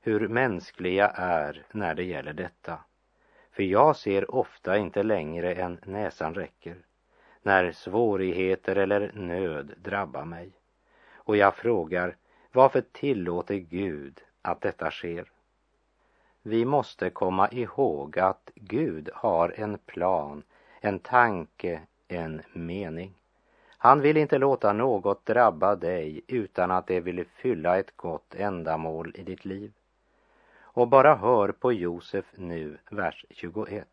hur 0.00 0.28
mänskliga 0.28 1.08
är 1.08 1.66
när 1.72 1.94
det 1.94 2.04
gäller 2.04 2.32
detta. 2.32 2.78
För 3.50 3.62
jag 3.62 3.96
ser 3.96 4.34
ofta 4.34 4.78
inte 4.78 5.02
längre 5.02 5.54
än 5.54 5.80
näsan 5.84 6.34
räcker 6.34 6.76
när 7.42 7.72
svårigheter 7.72 8.76
eller 8.76 9.12
nöd 9.14 9.74
drabbar 9.76 10.24
mig. 10.24 10.52
Och 11.14 11.36
jag 11.36 11.54
frågar, 11.54 12.16
varför 12.52 12.80
tillåter 12.92 13.54
Gud 13.54 14.20
att 14.42 14.60
detta 14.60 14.90
sker? 14.90 15.30
Vi 16.48 16.64
måste 16.64 17.10
komma 17.10 17.48
ihåg 17.48 18.18
att 18.18 18.50
Gud 18.54 19.10
har 19.14 19.54
en 19.56 19.78
plan, 19.78 20.42
en 20.80 20.98
tanke, 20.98 21.80
en 22.08 22.42
mening. 22.52 23.14
Han 23.78 24.00
vill 24.00 24.16
inte 24.16 24.38
låta 24.38 24.72
något 24.72 25.26
drabba 25.26 25.76
dig 25.76 26.20
utan 26.26 26.70
att 26.70 26.86
det 26.86 27.00
vill 27.00 27.24
fylla 27.24 27.78
ett 27.78 27.96
gott 27.96 28.34
ändamål 28.34 29.12
i 29.14 29.22
ditt 29.22 29.44
liv. 29.44 29.72
Och 30.60 30.88
bara 30.88 31.14
hör 31.14 31.52
på 31.52 31.72
Josef 31.72 32.24
nu, 32.36 32.78
vers 32.90 33.24
21. 33.30 33.88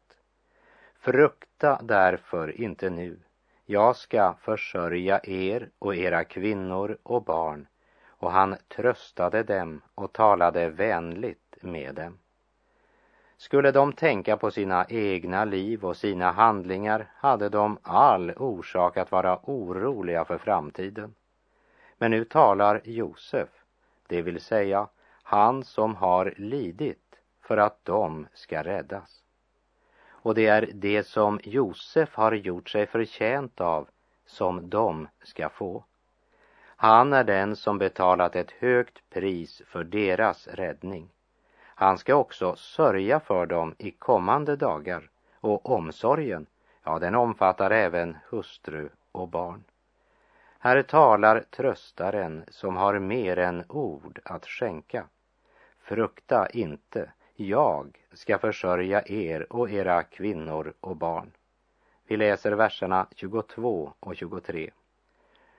Frukta 1.00 1.79
därför 1.83 2.62
inte 2.62 2.89
nu. 2.89 3.19
Jag 3.65 3.95
ska 3.95 4.33
försörja 4.33 5.19
er 5.24 5.69
och 5.79 5.95
era 5.95 6.24
kvinnor 6.24 6.98
och 7.03 7.24
barn. 7.24 7.67
Och 8.07 8.31
han 8.31 8.55
tröstade 8.67 9.43
dem 9.43 9.81
och 9.95 10.13
talade 10.13 10.69
vänligt 10.69 11.57
med 11.62 11.95
dem. 11.95 12.17
Skulle 13.43 13.71
de 13.71 13.93
tänka 13.93 14.38
på 14.38 14.51
sina 14.51 14.85
egna 14.89 15.45
liv 15.45 15.85
och 15.85 15.97
sina 15.97 16.31
handlingar 16.31 17.12
hade 17.15 17.50
de 17.50 17.77
all 17.81 18.31
orsak 18.31 18.97
att 18.97 19.12
vara 19.12 19.39
oroliga 19.43 20.25
för 20.25 20.38
framtiden. 20.38 21.15
Men 21.97 22.12
nu 22.12 22.25
talar 22.25 22.81
Josef, 22.83 23.50
det 24.07 24.21
vill 24.21 24.41
säga 24.41 24.88
han 25.23 25.63
som 25.63 25.95
har 25.95 26.33
lidit 26.38 27.15
för 27.41 27.57
att 27.57 27.85
de 27.85 28.27
ska 28.33 28.63
räddas. 28.63 29.23
Och 30.07 30.35
det 30.35 30.47
är 30.47 30.69
det 30.73 31.07
som 31.07 31.39
Josef 31.43 32.15
har 32.15 32.31
gjort 32.31 32.69
sig 32.69 32.85
förtjänt 32.85 33.62
av 33.62 33.88
som 34.25 34.69
de 34.69 35.07
ska 35.23 35.50
få. 35.50 35.83
Han 36.65 37.13
är 37.13 37.23
den 37.23 37.55
som 37.55 37.77
betalat 37.77 38.35
ett 38.35 38.51
högt 38.51 39.09
pris 39.09 39.62
för 39.65 39.83
deras 39.83 40.47
räddning. 40.47 41.12
Han 41.83 41.97
ska 41.97 42.15
också 42.15 42.55
sörja 42.55 43.19
för 43.19 43.45
dem 43.45 43.75
i 43.77 43.91
kommande 43.91 44.55
dagar 44.55 45.09
och 45.39 45.69
omsorgen, 45.69 46.45
ja, 46.83 46.99
den 46.99 47.15
omfattar 47.15 47.71
även 47.71 48.17
hustru 48.29 48.89
och 49.11 49.27
barn. 49.27 49.63
Här 50.59 50.81
talar 50.81 51.43
tröstaren 51.49 52.43
som 52.47 52.75
har 52.75 52.99
mer 52.99 53.37
än 53.37 53.63
ord 53.67 54.19
att 54.25 54.45
skänka. 54.45 55.05
Frukta 55.79 56.49
inte, 56.49 57.11
jag 57.35 57.99
ska 58.13 58.37
försörja 58.37 59.03
er 59.05 59.53
och 59.53 59.69
era 59.69 60.03
kvinnor 60.03 60.73
och 60.79 60.95
barn. 60.95 61.31
Vi 62.07 62.17
läser 62.17 62.51
verserna 62.51 63.07
22 63.15 63.93
och 63.99 64.15
23. 64.15 64.69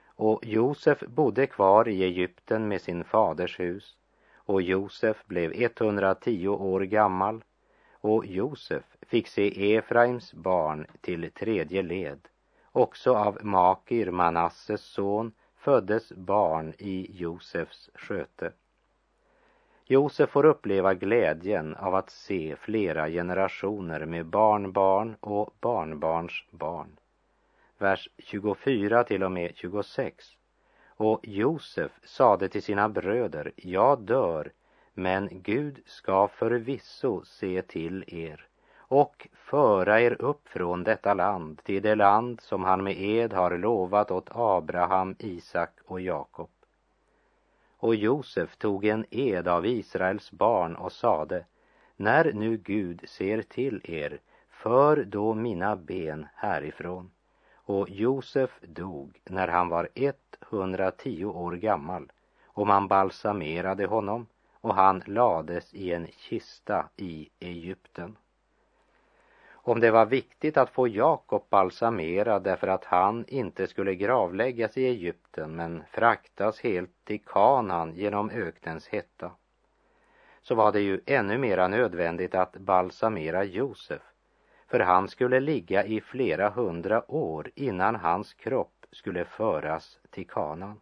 Och 0.05 0.45
Josef 0.45 0.99
bodde 0.99 1.47
kvar 1.47 1.87
i 1.87 2.03
Egypten 2.03 2.67
med 2.67 2.81
sin 2.81 3.03
faders 3.03 3.59
hus 3.59 3.97
och 4.45 4.61
Josef 4.61 5.25
blev 5.25 5.51
110 5.55 6.47
år 6.47 6.81
gammal 6.81 7.43
och 7.91 8.25
Josef 8.25 8.83
fick 9.01 9.27
se 9.27 9.75
Efraims 9.75 10.33
barn 10.33 10.87
till 11.01 11.31
tredje 11.31 11.81
led. 11.81 12.27
Också 12.71 13.15
av 13.15 13.37
Makir, 13.41 14.11
Manasses 14.11 14.81
son, 14.81 15.31
föddes 15.55 16.11
barn 16.11 16.73
i 16.77 17.07
Josefs 17.19 17.89
sköte. 17.95 18.51
Josef 19.85 20.29
får 20.29 20.45
uppleva 20.45 20.93
glädjen 20.93 21.75
av 21.75 21.95
att 21.95 22.09
se 22.09 22.55
flera 22.55 23.09
generationer 23.09 24.05
med 24.05 24.25
barnbarn 24.25 25.15
och 25.19 25.55
barnbarns 25.59 26.43
barn. 26.51 26.99
Vers 27.77 28.09
24 28.17 29.03
till 29.03 29.23
och 29.23 29.31
med 29.31 29.51
26. 29.55 30.25
Och 30.97 31.19
Josef 31.23 31.91
sade 32.03 32.49
till 32.49 32.63
sina 32.63 32.89
bröder, 32.89 33.51
jag 33.55 34.01
dör, 34.01 34.51
men 34.93 35.29
Gud 35.31 35.81
ska 35.85 36.27
förvisso 36.27 37.25
se 37.25 37.61
till 37.61 38.03
er 38.07 38.47
och 38.87 39.27
föra 39.33 40.01
er 40.01 40.21
upp 40.21 40.47
från 40.47 40.83
detta 40.83 41.13
land 41.13 41.63
till 41.63 41.81
det 41.81 41.95
land 41.95 42.41
som 42.41 42.63
han 42.63 42.83
med 42.83 43.01
ed 43.01 43.33
har 43.33 43.57
lovat 43.57 44.11
åt 44.11 44.29
Abraham, 44.31 45.15
Isak 45.19 45.71
och 45.85 46.01
Jakob. 46.01 46.49
Och 47.77 47.95
Josef 47.95 48.57
tog 48.57 48.85
en 48.85 49.05
ed 49.09 49.47
av 49.47 49.65
Israels 49.65 50.31
barn 50.31 50.75
och 50.75 50.91
sade, 50.91 51.45
när 51.95 52.33
nu 52.33 52.57
Gud 52.57 53.01
ser 53.07 53.41
till 53.41 53.81
er, 53.83 54.19
för 54.49 55.03
då 55.03 55.33
mina 55.33 55.75
ben 55.75 56.27
härifrån. 56.35 57.11
Och 57.55 57.89
Josef 57.89 58.59
dog 58.61 59.21
när 59.25 59.47
han 59.47 59.69
var 59.69 59.89
ett 59.95 60.24
110 60.41 61.25
år 61.25 61.51
gammal 61.51 62.11
och 62.45 62.67
man 62.67 62.87
balsamerade 62.87 63.85
honom 63.85 64.27
och 64.61 64.75
han 64.75 65.03
lades 65.05 65.73
i 65.73 65.93
en 65.93 66.07
kista 66.07 66.89
i 66.97 67.29
Egypten. 67.39 68.17
Om 69.51 69.79
det 69.79 69.91
var 69.91 70.05
viktigt 70.05 70.57
att 70.57 70.69
få 70.69 70.87
Jakob 70.87 71.43
balsamerad 71.49 72.43
därför 72.43 72.67
att 72.67 72.85
han 72.85 73.25
inte 73.27 73.67
skulle 73.67 73.95
gravläggas 73.95 74.77
i 74.77 74.85
Egypten 74.85 75.55
men 75.55 75.83
fraktas 75.91 76.59
helt 76.59 76.91
till 77.03 77.19
Kanaan 77.25 77.95
genom 77.95 78.29
öknens 78.29 78.87
hetta 78.87 79.31
så 80.41 80.55
var 80.55 80.71
det 80.71 80.81
ju 80.81 81.01
ännu 81.05 81.37
mera 81.37 81.67
nödvändigt 81.67 82.35
att 82.35 82.57
balsamera 82.57 83.43
Josef 83.43 84.01
för 84.67 84.79
han 84.79 85.07
skulle 85.07 85.39
ligga 85.39 85.85
i 85.85 86.01
flera 86.01 86.49
hundra 86.49 87.11
år 87.11 87.51
innan 87.55 87.95
hans 87.95 88.33
kropp 88.33 88.74
skulle 88.95 89.25
föras 89.25 89.99
till 90.09 90.27
Kanaan. 90.27 90.81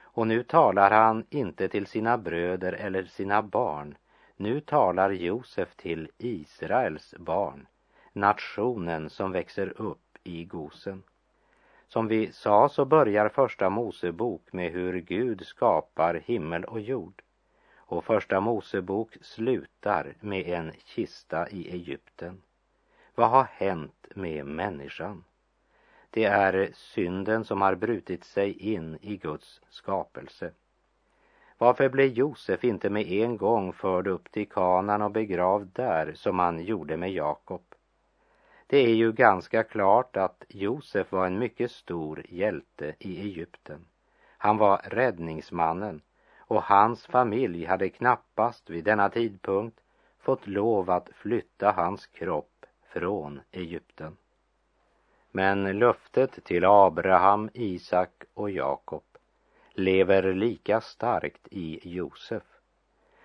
Och 0.00 0.26
nu 0.26 0.42
talar 0.42 0.90
han 0.90 1.24
inte 1.30 1.68
till 1.68 1.86
sina 1.86 2.18
bröder 2.18 2.72
eller 2.72 3.04
sina 3.04 3.42
barn. 3.42 3.96
Nu 4.36 4.60
talar 4.60 5.10
Josef 5.10 5.74
till 5.76 6.10
Israels 6.18 7.14
barn, 7.18 7.66
nationen 8.12 9.10
som 9.10 9.32
växer 9.32 9.80
upp 9.80 10.18
i 10.22 10.44
Gosen. 10.44 11.02
Som 11.88 12.08
vi 12.08 12.32
sa 12.32 12.68
så 12.68 12.84
börjar 12.84 13.28
första 13.28 13.70
Mosebok 13.70 14.52
med 14.52 14.72
hur 14.72 15.00
Gud 15.00 15.46
skapar 15.46 16.14
himmel 16.14 16.64
och 16.64 16.80
jord. 16.80 17.22
Och 17.76 18.04
första 18.04 18.40
Mosebok 18.40 19.16
slutar 19.20 20.14
med 20.20 20.48
en 20.48 20.72
kista 20.84 21.48
i 21.48 21.70
Egypten. 21.70 22.42
Vad 23.14 23.30
har 23.30 23.44
hänt 23.44 24.06
med 24.14 24.46
människan? 24.46 25.24
Det 26.16 26.24
är 26.24 26.70
synden 26.74 27.44
som 27.44 27.60
har 27.62 27.74
brutit 27.74 28.24
sig 28.24 28.52
in 28.52 28.98
i 29.00 29.16
Guds 29.16 29.60
skapelse. 29.68 30.50
Varför 31.58 31.88
blev 31.88 32.06
Josef 32.06 32.64
inte 32.64 32.90
med 32.90 33.06
en 33.06 33.36
gång 33.36 33.72
förd 33.72 34.06
upp 34.06 34.30
till 34.30 34.48
kanan 34.48 35.02
och 35.02 35.10
begravd 35.10 35.70
där 35.72 36.12
som 36.14 36.38
han 36.38 36.64
gjorde 36.64 36.96
med 36.96 37.12
Jakob? 37.12 37.62
Det 38.66 38.78
är 38.78 38.94
ju 38.94 39.12
ganska 39.12 39.62
klart 39.62 40.16
att 40.16 40.44
Josef 40.48 41.12
var 41.12 41.26
en 41.26 41.38
mycket 41.38 41.70
stor 41.70 42.24
hjälte 42.28 42.94
i 42.98 43.20
Egypten. 43.20 43.84
Han 44.38 44.56
var 44.56 44.80
räddningsmannen 44.84 46.00
och 46.38 46.62
hans 46.62 47.06
familj 47.06 47.64
hade 47.64 47.88
knappast 47.88 48.70
vid 48.70 48.84
denna 48.84 49.08
tidpunkt 49.08 49.80
fått 50.18 50.46
lov 50.46 50.90
att 50.90 51.08
flytta 51.14 51.72
hans 51.72 52.06
kropp 52.06 52.66
från 52.92 53.40
Egypten. 53.50 54.16
Men 55.36 55.78
löftet 55.78 56.44
till 56.44 56.64
Abraham, 56.64 57.50
Isak 57.54 58.24
och 58.34 58.50
Jakob 58.50 59.02
lever 59.74 60.34
lika 60.34 60.80
starkt 60.80 61.48
i 61.50 61.80
Josef. 61.82 62.42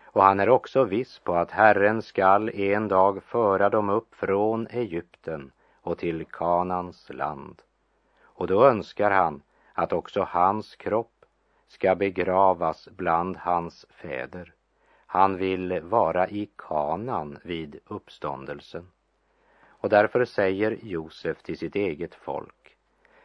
Och 0.04 0.24
han 0.24 0.39
är 0.39 0.50
också 0.50 0.84
viss 0.84 1.19
på 1.19 1.36
att 1.36 1.52
Herren 1.52 2.02
skall 2.02 2.50
en 2.50 2.88
dag 2.88 3.24
föra 3.24 3.69
dem 3.69 3.89
upp 3.89 4.15
från 4.15 4.67
Egypten 4.67 5.52
och 5.82 5.97
till 5.97 6.26
Kanans 6.26 7.10
land. 7.13 7.62
Och 8.21 8.47
då 8.47 8.65
önskar 8.65 9.12
han 9.12 9.41
att 9.74 9.93
också 9.93 10.28
hans 10.30 10.76
kropp 10.76 11.26
ska 11.67 11.95
begravas 11.95 12.89
bland 12.91 13.38
hans 13.38 13.86
fäder. 13.89 14.54
Han 15.06 15.38
vill 15.38 15.80
vara 15.82 16.28
i 16.28 16.50
Kanan 16.56 17.38
vid 17.43 17.80
uppståndelsen. 17.88 18.88
Och 19.82 19.89
därför 19.89 20.26
säger 20.26 20.78
Josef 20.82 21.44
till 21.44 21.58
sitt 21.58 21.76
eget 21.76 22.15
folk, 22.15 22.78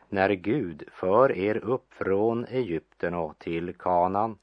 när 0.09 0.31
Gud 0.31 0.83
för 0.93 1.33
er 1.33 1.57
upp 1.57 1.95
från 1.95 2.45
Egypten 2.45 3.15
och 3.15 3.39
till 3.39 3.75
Kanan, 3.75 4.39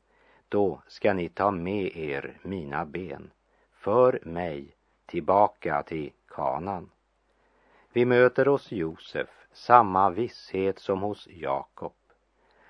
då 0.49 0.81
ska 0.87 1.13
ni 1.13 1.29
ta 1.29 1.51
med 1.51 1.97
er 1.97 2.37
mina 2.41 2.85
ben, 2.85 3.31
för 3.73 4.19
mig 4.23 4.75
tillbaka 5.05 5.83
till 5.83 6.11
Kanan. 6.27 6.89
Vi 7.93 8.05
möter 8.05 8.45
hos 8.45 8.71
Josef 8.71 9.29
samma 9.51 10.09
visshet 10.09 10.79
som 10.79 11.01
hos 11.01 11.27
Jakob, 11.31 11.93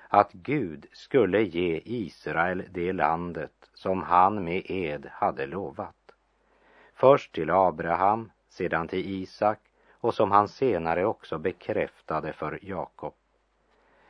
att 0.07 0.31
Gud 0.31 0.85
skulle 0.91 1.41
ge 1.41 1.81
Israel 1.85 2.63
det 2.71 2.93
landet 2.93 3.69
som 3.73 4.01
han 4.01 4.43
med 4.43 4.61
ed 4.65 5.07
hade 5.11 5.45
lovat. 5.45 5.95
Först 6.93 7.33
till 7.33 7.49
Abraham, 7.49 8.31
sedan 8.53 8.87
till 8.87 9.21
Isak 9.21 9.59
och 9.91 10.13
som 10.13 10.31
han 10.31 10.47
senare 10.47 11.05
också 11.05 11.37
bekräftade 11.37 12.33
för 12.33 12.59
Jakob. 12.61 13.13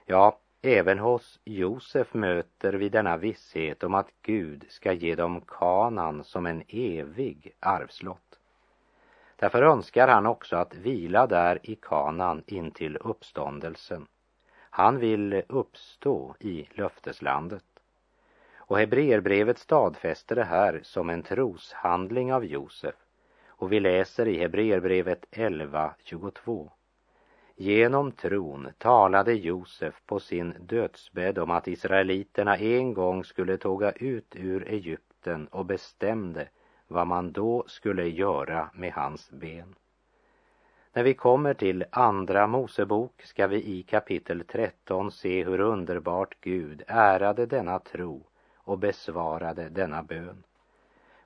Ja, 0.06 0.40
även 0.62 1.00
hos 1.00 1.40
Josef 1.46 2.14
möter 2.14 2.74
vi 2.74 2.90
denna 2.90 3.18
visshet 3.18 3.84
om 3.84 3.94
att 3.94 4.10
Gud 4.22 4.66
ska 4.70 4.94
ge 4.94 5.16
dem 5.16 5.42
kanan 5.42 6.24
som 6.24 6.46
en 6.46 6.64
evig 6.68 7.56
arvslott. 7.60 8.40
Därför 9.36 9.62
önskar 9.62 10.08
han 10.08 10.26
också 10.26 10.56
att 10.56 10.76
vila 10.76 11.28
där 11.28 11.60
i 11.64 11.76
kanan 11.76 12.44
intill 12.48 12.98
uppståndelsen. 12.98 14.08
Han 14.70 15.00
vill 15.00 15.44
uppstå 15.50 16.36
i 16.40 16.68
löfteslandet. 16.72 17.66
Och 18.56 18.80
Hebreerbrevet 18.80 19.58
stadfäster 19.58 20.36
det 20.36 20.44
här 20.44 20.80
som 20.84 21.10
en 21.10 21.24
troshandling 21.24 22.34
av 22.34 22.46
Josef 22.46 22.96
och 23.64 23.72
vi 23.72 23.80
läser 23.80 24.28
i 24.28 24.38
Hebreerbrevet 24.38 25.26
11.22. 25.32 26.70
Genom 27.56 28.12
tron 28.12 28.68
talade 28.78 29.34
Josef 29.34 30.02
på 30.06 30.20
sin 30.20 30.54
dödsbädd 30.60 31.38
om 31.38 31.52
att 31.52 31.68
israeliterna 31.68 32.58
en 32.58 32.94
gång 32.94 33.24
skulle 33.24 33.58
tåga 33.58 33.92
ut 33.92 34.36
ur 34.36 34.68
Egypten 34.68 35.48
och 35.48 35.66
bestämde 35.66 36.48
vad 36.88 37.08
man 37.08 37.32
då 37.32 37.64
skulle 37.68 38.08
göra 38.08 38.70
med 38.74 38.94
hans 38.94 39.32
ben. 39.32 39.76
När 40.94 41.04
vi 41.04 41.14
kommer 41.14 41.54
till 41.54 41.86
Andra 41.92 42.48
Mosebok 42.48 43.22
ska 43.22 43.48
vi 43.48 43.64
i 43.64 43.84
kapitel 43.84 44.44
13 44.48 45.12
se 45.12 45.44
hur 45.44 45.60
underbart 45.60 46.36
Gud 46.42 46.84
ärade 46.88 47.46
denna 47.46 47.80
tro 47.80 48.24
och 48.56 48.80
besvarade 48.80 49.70
denna 49.70 50.04
bön. 50.04 50.44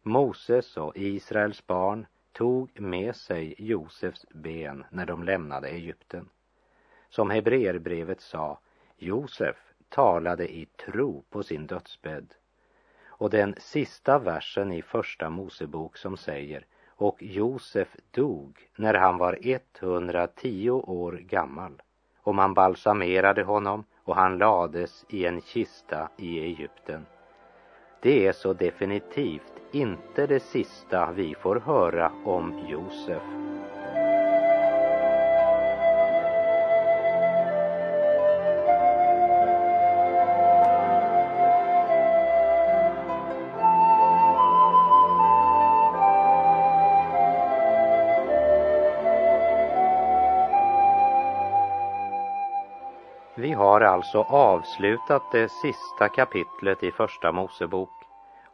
Moses 0.03 0.77
och 0.77 0.97
Israels 0.97 1.67
barn 1.67 2.05
tog 2.37 2.79
med 2.79 3.15
sig 3.15 3.55
Josefs 3.57 4.25
ben 4.29 4.85
när 4.89 5.05
de 5.05 5.23
lämnade 5.23 5.67
Egypten. 5.67 6.29
Som 7.09 7.29
Hebreerbrevet 7.29 8.21
sa, 8.21 8.59
Josef 8.97 9.55
talade 9.89 10.55
i 10.55 10.65
tro 10.65 11.23
på 11.29 11.43
sin 11.43 11.67
dödsbädd. 11.67 12.33
Och 13.05 13.29
den 13.29 13.55
sista 13.57 14.19
versen 14.19 14.71
i 14.71 14.81
Första 14.81 15.29
Mosebok 15.29 15.97
som 15.97 16.17
säger 16.17 16.65
och 16.87 17.23
Josef 17.23 17.95
dog 18.11 18.69
när 18.75 18.93
han 18.93 19.17
var 19.17 19.37
110 19.41 20.69
år 20.69 21.11
gammal 21.11 21.81
och 22.21 22.35
man 22.35 22.53
balsamerade 22.53 23.43
honom 23.43 23.83
och 24.03 24.15
han 24.15 24.37
lades 24.37 25.05
i 25.09 25.25
en 25.25 25.41
kista 25.41 26.09
i 26.17 26.39
Egypten. 26.39 27.05
Det 28.01 28.27
är 28.27 28.31
så 28.31 28.53
definitivt 28.53 29.56
inte 29.71 30.27
det 30.27 30.39
sista 30.39 31.11
vi 31.11 31.35
får 31.35 31.55
höra 31.55 32.11
om 32.25 32.67
Josef. 32.67 33.23
Vi 53.39 53.53
har 53.53 53.81
alltså 53.81 54.21
avslutat 54.21 55.31
det 55.31 55.49
sista 55.49 56.09
kapitlet 56.09 56.83
i 56.83 56.91
Första 56.91 57.31
Mosebok 57.31 57.96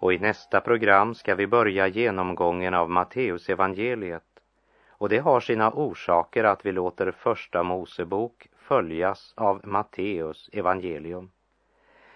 och 0.04 0.14
i 0.14 0.20
nästa 0.20 0.62
program 0.62 1.16
ska 1.16 1.36
vi 1.36 1.48
börja 1.48 1.88
genomgången 1.88 2.74
av 2.74 2.90
Matteusevangeliet. 2.90 4.24
Och 4.88 5.10
det 5.10 5.18
har 5.18 5.40
sina 5.40 5.72
orsaker 5.72 6.44
att 6.44 6.66
vi 6.66 6.72
låter 6.72 7.12
Första 7.12 7.64
Mosebok 7.64 8.48
följas 8.58 9.34
av 9.38 9.62
Matteus 9.64 10.50
evangelium. 10.54 11.32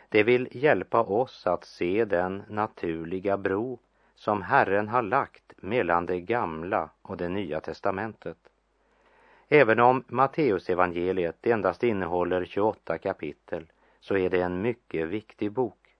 Det 0.10 0.24
vill 0.24 0.48
hjälpa 0.52 1.02
oss 1.02 1.48
att 1.48 1.66
se 1.66 2.06
den 2.06 2.44
naturliga 2.50 3.38
bro 3.38 3.80
som 4.16 4.42
Herren 4.42 4.88
har 4.88 5.02
lagt 5.02 5.54
mellan 5.58 6.06
det 6.06 6.20
gamla 6.20 6.90
och 7.02 7.18
det 7.18 7.30
nya 7.30 7.60
testamentet. 7.60 8.38
Även 9.50 9.80
om 9.80 10.04
Matteusevangeliet 10.08 11.48
endast 11.48 11.84
innehåller 11.84 12.46
28 12.46 12.98
kapitel 12.98 13.66
så 14.00 14.18
är 14.18 14.30
det 14.30 14.42
en 14.42 14.62
mycket 14.62 15.08
viktig 15.08 15.52
bok. 15.52 15.96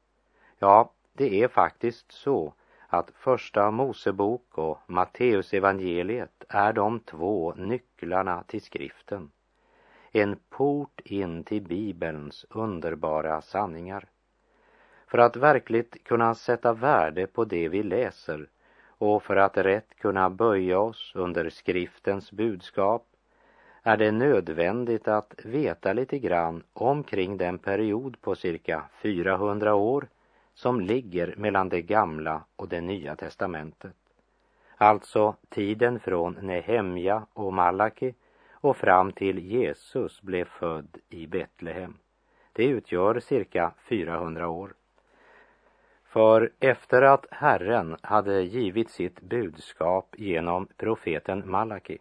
Ja, 0.60 0.92
det 1.18 1.44
är 1.44 1.48
faktiskt 1.48 2.12
så 2.12 2.54
att 2.88 3.12
Första 3.16 3.72
Mosebok 3.72 4.58
och 4.58 4.80
Matteusevangeliet 4.88 6.44
är 6.50 6.74
de 6.74 7.00
två 7.00 7.54
nycklarna 7.54 8.44
till 8.44 8.62
skriften. 8.62 9.32
En 10.12 10.40
port 10.50 11.00
in 11.06 11.44
till 11.44 11.62
Bibelns 11.62 12.46
underbara 12.50 13.42
sanningar. 13.42 14.06
För 15.08 15.18
att 15.18 15.36
verkligt 15.36 16.04
kunna 16.04 16.36
sätta 16.36 16.74
värde 16.74 17.28
på 17.28 17.46
det 17.46 17.70
vi 17.70 17.84
läser 17.84 18.48
och 18.88 19.24
för 19.24 19.36
att 19.36 19.58
rätt 19.58 19.96
kunna 19.96 20.30
böja 20.30 20.80
oss 20.80 21.12
under 21.16 21.50
skriftens 21.50 22.32
budskap 22.32 23.06
är 23.84 23.98
det 23.98 24.12
nödvändigt 24.12 25.08
att 25.08 25.34
veta 25.46 25.94
lite 25.94 26.20
grann 26.20 26.64
omkring 26.74 27.38
den 27.38 27.58
period 27.58 28.22
på 28.22 28.36
cirka 28.36 28.84
400 29.02 29.76
år 29.76 30.08
som 30.58 30.82
ligger 30.82 31.34
mellan 31.38 31.70
det 31.70 31.82
gamla 31.82 32.44
och 32.56 32.70
det 32.70 32.82
nya 32.82 33.16
testamentet. 33.16 33.96
Alltså 34.78 35.36
tiden 35.50 36.00
från 36.00 36.34
Nehemja 36.42 37.26
och 37.34 37.54
Malaki 37.54 38.14
och 38.52 38.78
fram 38.78 39.12
till 39.12 39.40
Jesus 39.40 40.22
blev 40.22 40.46
född 40.46 40.98
i 41.10 41.28
Betlehem. 41.28 41.98
Det 42.54 42.66
utgör 42.66 43.20
cirka 43.20 43.72
400 43.78 44.48
år. 44.48 44.74
För 46.04 46.52
efter 46.60 47.02
att 47.02 47.26
Herren 47.32 47.98
hade 48.02 48.42
givit 48.42 48.90
sitt 48.90 49.22
budskap 49.22 50.16
genom 50.18 50.68
profeten 50.78 51.50
Malaki 51.52 51.98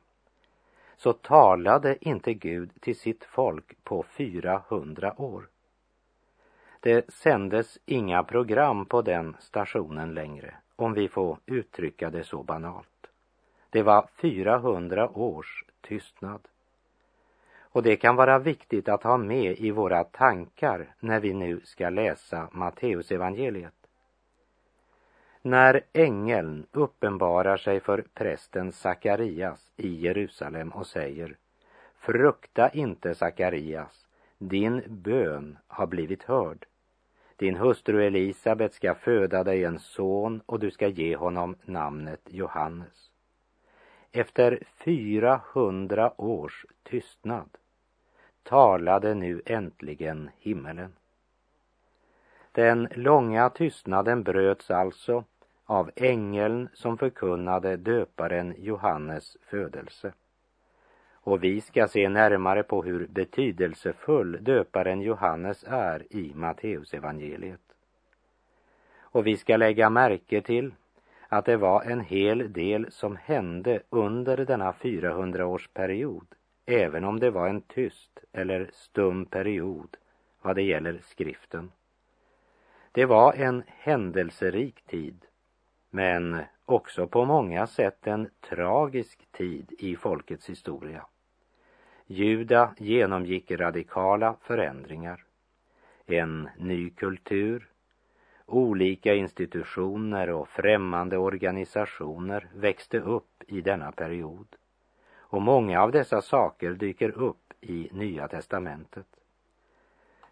så 0.96 1.12
talade 1.12 1.96
inte 2.00 2.34
Gud 2.34 2.70
till 2.80 2.98
sitt 2.98 3.24
folk 3.24 3.84
på 3.84 4.02
400 4.02 5.20
år. 5.20 5.48
Det 6.86 7.10
sändes 7.10 7.78
inga 7.86 8.22
program 8.22 8.86
på 8.86 9.02
den 9.02 9.36
stationen 9.38 10.14
längre, 10.14 10.54
om 10.76 10.92
vi 10.92 11.08
får 11.08 11.38
uttrycka 11.46 12.10
det 12.10 12.24
så 12.24 12.42
banalt. 12.42 13.06
Det 13.70 13.82
var 13.82 14.08
400 14.16 15.08
års 15.18 15.64
tystnad. 15.80 16.40
Och 17.60 17.82
det 17.82 17.96
kan 17.96 18.16
vara 18.16 18.38
viktigt 18.38 18.88
att 18.88 19.02
ha 19.02 19.16
med 19.16 19.58
i 19.58 19.70
våra 19.70 20.04
tankar 20.04 20.94
när 21.00 21.20
vi 21.20 21.34
nu 21.34 21.60
ska 21.64 21.88
läsa 21.88 22.48
Matteusevangeliet. 22.52 23.88
När 25.42 25.80
ängeln 25.92 26.66
uppenbarar 26.72 27.56
sig 27.56 27.80
för 27.80 28.04
prästen 28.14 28.72
Sakarias 28.72 29.72
i 29.76 29.88
Jerusalem 29.88 30.70
och 30.70 30.86
säger 30.86 31.36
Frukta 31.94 32.68
inte 32.68 33.14
Sakarias, 33.14 34.08
din 34.38 34.82
bön 34.86 35.58
har 35.66 35.86
blivit 35.86 36.22
hörd. 36.22 36.66
Din 37.36 37.56
hustru 37.56 38.02
Elisabet 38.02 38.74
ska 38.74 38.94
föda 38.94 39.44
dig 39.44 39.64
en 39.64 39.78
son 39.78 40.42
och 40.46 40.60
du 40.60 40.70
ska 40.70 40.88
ge 40.88 41.16
honom 41.16 41.56
namnet 41.64 42.20
Johannes. 42.24 43.10
Efter 44.12 44.62
400 44.84 46.12
års 46.16 46.66
tystnad 46.82 47.48
talade 48.42 49.14
nu 49.14 49.42
äntligen 49.46 50.30
himmelen. 50.38 50.92
Den 52.52 52.88
långa 52.94 53.50
tystnaden 53.50 54.22
bröts 54.22 54.70
alltså 54.70 55.24
av 55.64 55.90
ängeln 55.96 56.68
som 56.74 56.98
förkunnade 56.98 57.76
döparen 57.76 58.54
Johannes 58.58 59.36
födelse. 59.40 60.12
Och 61.26 61.44
vi 61.44 61.60
ska 61.60 61.88
se 61.88 62.08
närmare 62.08 62.62
på 62.62 62.82
hur 62.82 63.06
betydelsefull 63.06 64.38
döparen 64.40 65.00
Johannes 65.00 65.64
är 65.68 66.12
i 66.12 66.32
Matteusevangeliet. 66.34 67.60
Och 68.98 69.26
vi 69.26 69.36
ska 69.36 69.56
lägga 69.56 69.90
märke 69.90 70.40
till 70.40 70.74
att 71.28 71.44
det 71.44 71.56
var 71.56 71.82
en 71.82 72.00
hel 72.00 72.52
del 72.52 72.92
som 72.92 73.16
hände 73.16 73.80
under 73.90 74.36
denna 74.36 74.72
400-årsperiod, 74.72 76.26
även 76.66 77.04
om 77.04 77.20
det 77.20 77.30
var 77.30 77.48
en 77.48 77.60
tyst 77.60 78.24
eller 78.32 78.70
stum 78.72 79.26
period 79.26 79.96
vad 80.42 80.56
det 80.56 80.62
gäller 80.62 80.98
skriften. 81.02 81.72
Det 82.92 83.04
var 83.04 83.32
en 83.32 83.62
händelserik 83.66 84.82
tid 84.86 85.26
men 85.90 86.38
också 86.64 87.06
på 87.06 87.24
många 87.24 87.66
sätt 87.66 88.06
en 88.06 88.30
tragisk 88.48 89.32
tid 89.32 89.72
i 89.78 89.96
folkets 89.96 90.50
historia. 90.50 91.06
Juda 92.08 92.74
genomgick 92.78 93.50
radikala 93.50 94.36
förändringar. 94.42 95.24
En 96.06 96.48
ny 96.58 96.90
kultur, 96.90 97.68
olika 98.46 99.14
institutioner 99.14 100.30
och 100.30 100.48
främmande 100.48 101.18
organisationer 101.18 102.48
växte 102.54 103.00
upp 103.00 103.42
i 103.46 103.60
denna 103.60 103.92
period. 103.92 104.46
Och 105.16 105.42
många 105.42 105.82
av 105.82 105.92
dessa 105.92 106.22
saker 106.22 106.70
dyker 106.70 107.10
upp 107.10 107.52
i 107.60 107.88
Nya 107.92 108.28
testamentet. 108.28 109.06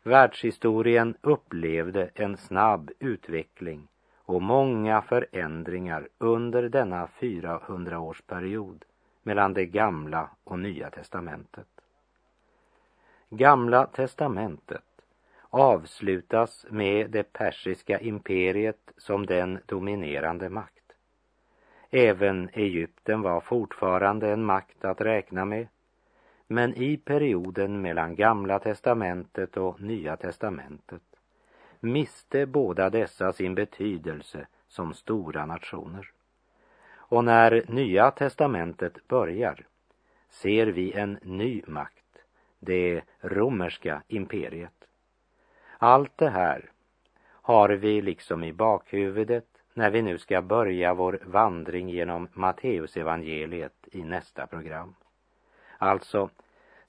Världshistorien 0.02 1.16
upplevde 1.20 2.10
en 2.14 2.36
snabb 2.36 2.90
utveckling 2.98 3.88
och 4.16 4.42
många 4.42 5.02
förändringar 5.02 6.08
under 6.18 6.68
denna 6.68 7.06
400-årsperiod 7.06 8.82
mellan 9.24 9.54
det 9.54 9.66
gamla 9.66 10.30
och 10.44 10.58
nya 10.58 10.90
testamentet. 10.90 11.68
Gamla 13.30 13.86
testamentet 13.86 14.84
avslutas 15.50 16.66
med 16.70 17.10
det 17.10 17.32
persiska 17.32 18.00
imperiet 18.00 18.92
som 18.96 19.26
den 19.26 19.58
dominerande 19.66 20.50
makt. 20.50 20.92
Även 21.90 22.50
Egypten 22.52 23.22
var 23.22 23.40
fortfarande 23.40 24.30
en 24.30 24.44
makt 24.44 24.84
att 24.84 25.00
räkna 25.00 25.44
med. 25.44 25.66
Men 26.46 26.74
i 26.74 26.96
perioden 26.96 27.82
mellan 27.82 28.14
Gamla 28.14 28.58
testamentet 28.58 29.56
och 29.56 29.80
Nya 29.80 30.16
testamentet 30.16 31.02
miste 31.84 32.46
båda 32.46 32.90
dessa 32.90 33.32
sin 33.32 33.54
betydelse 33.54 34.46
som 34.68 34.94
stora 34.94 35.46
nationer. 35.46 36.13
Och 37.08 37.24
när 37.24 37.64
Nya 37.68 38.10
testamentet 38.10 39.08
börjar 39.08 39.66
ser 40.30 40.66
vi 40.66 40.92
en 40.92 41.18
ny 41.22 41.62
makt, 41.66 42.18
det 42.58 43.02
romerska 43.20 44.02
imperiet. 44.08 44.84
Allt 45.78 46.18
det 46.18 46.28
här 46.28 46.70
har 47.26 47.68
vi 47.68 48.02
liksom 48.02 48.44
i 48.44 48.52
bakhuvudet 48.52 49.46
när 49.74 49.90
vi 49.90 50.02
nu 50.02 50.18
ska 50.18 50.42
börja 50.42 50.94
vår 50.94 51.18
vandring 51.24 51.88
genom 51.88 52.28
Matteusevangeliet 52.32 53.88
i 53.92 54.02
nästa 54.02 54.46
program. 54.46 54.94
Alltså, 55.78 56.30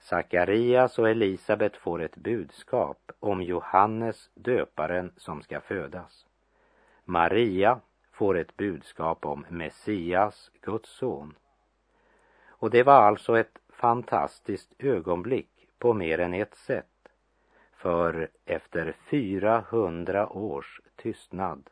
Sakarias 0.00 0.98
och 0.98 1.08
Elisabet 1.08 1.76
får 1.76 2.02
ett 2.02 2.16
budskap 2.16 3.12
om 3.20 3.42
Johannes 3.42 4.30
döparen 4.34 5.12
som 5.16 5.42
ska 5.42 5.60
födas. 5.60 6.26
Maria 7.04 7.80
får 8.16 8.36
ett 8.36 8.56
budskap 8.56 9.26
om 9.26 9.46
Messias, 9.48 10.50
Guds 10.60 10.90
son. 10.90 11.34
Och 12.48 12.70
det 12.70 12.82
var 12.82 13.02
alltså 13.02 13.38
ett 13.38 13.58
fantastiskt 13.68 14.74
ögonblick 14.78 15.68
på 15.78 15.92
mer 15.92 16.18
än 16.20 16.34
ett 16.34 16.54
sätt. 16.54 17.08
För 17.72 18.28
efter 18.44 18.94
400 19.10 20.28
års 20.28 20.80
tystnad 20.96 21.70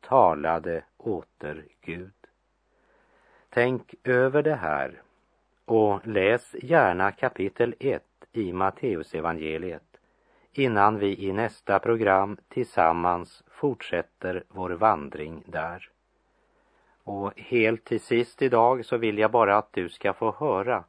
talade 0.00 0.84
åter 0.96 1.64
Gud. 1.80 2.12
Tänk 3.48 3.94
över 4.04 4.42
det 4.42 4.54
här 4.54 5.02
och 5.64 6.06
läs 6.06 6.54
gärna 6.62 7.12
kapitel 7.12 7.74
1 7.78 8.02
i 8.32 8.52
Matteusevangeliet 8.52 10.00
innan 10.52 10.98
vi 10.98 11.24
i 11.24 11.32
nästa 11.32 11.78
program 11.78 12.36
tillsammans 12.48 13.44
fortsätter 13.58 14.44
vår 14.48 14.70
vandring 14.70 15.42
där. 15.46 15.90
Och 17.04 17.40
helt 17.40 17.84
till 17.84 18.00
sist 18.00 18.42
idag 18.42 18.84
så 18.84 18.96
vill 18.96 19.18
jag 19.18 19.30
bara 19.30 19.58
att 19.58 19.72
du 19.72 19.88
ska 19.88 20.12
få 20.12 20.34
höra 20.38 20.84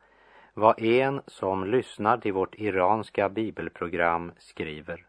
vad 0.54 0.82
en 0.82 1.22
som 1.28 1.66
lyssnar 1.66 2.18
till 2.18 2.34
vårt 2.34 2.56
iranska 2.56 3.30
bibelprogram 3.30 4.32
skriver. 4.38 5.06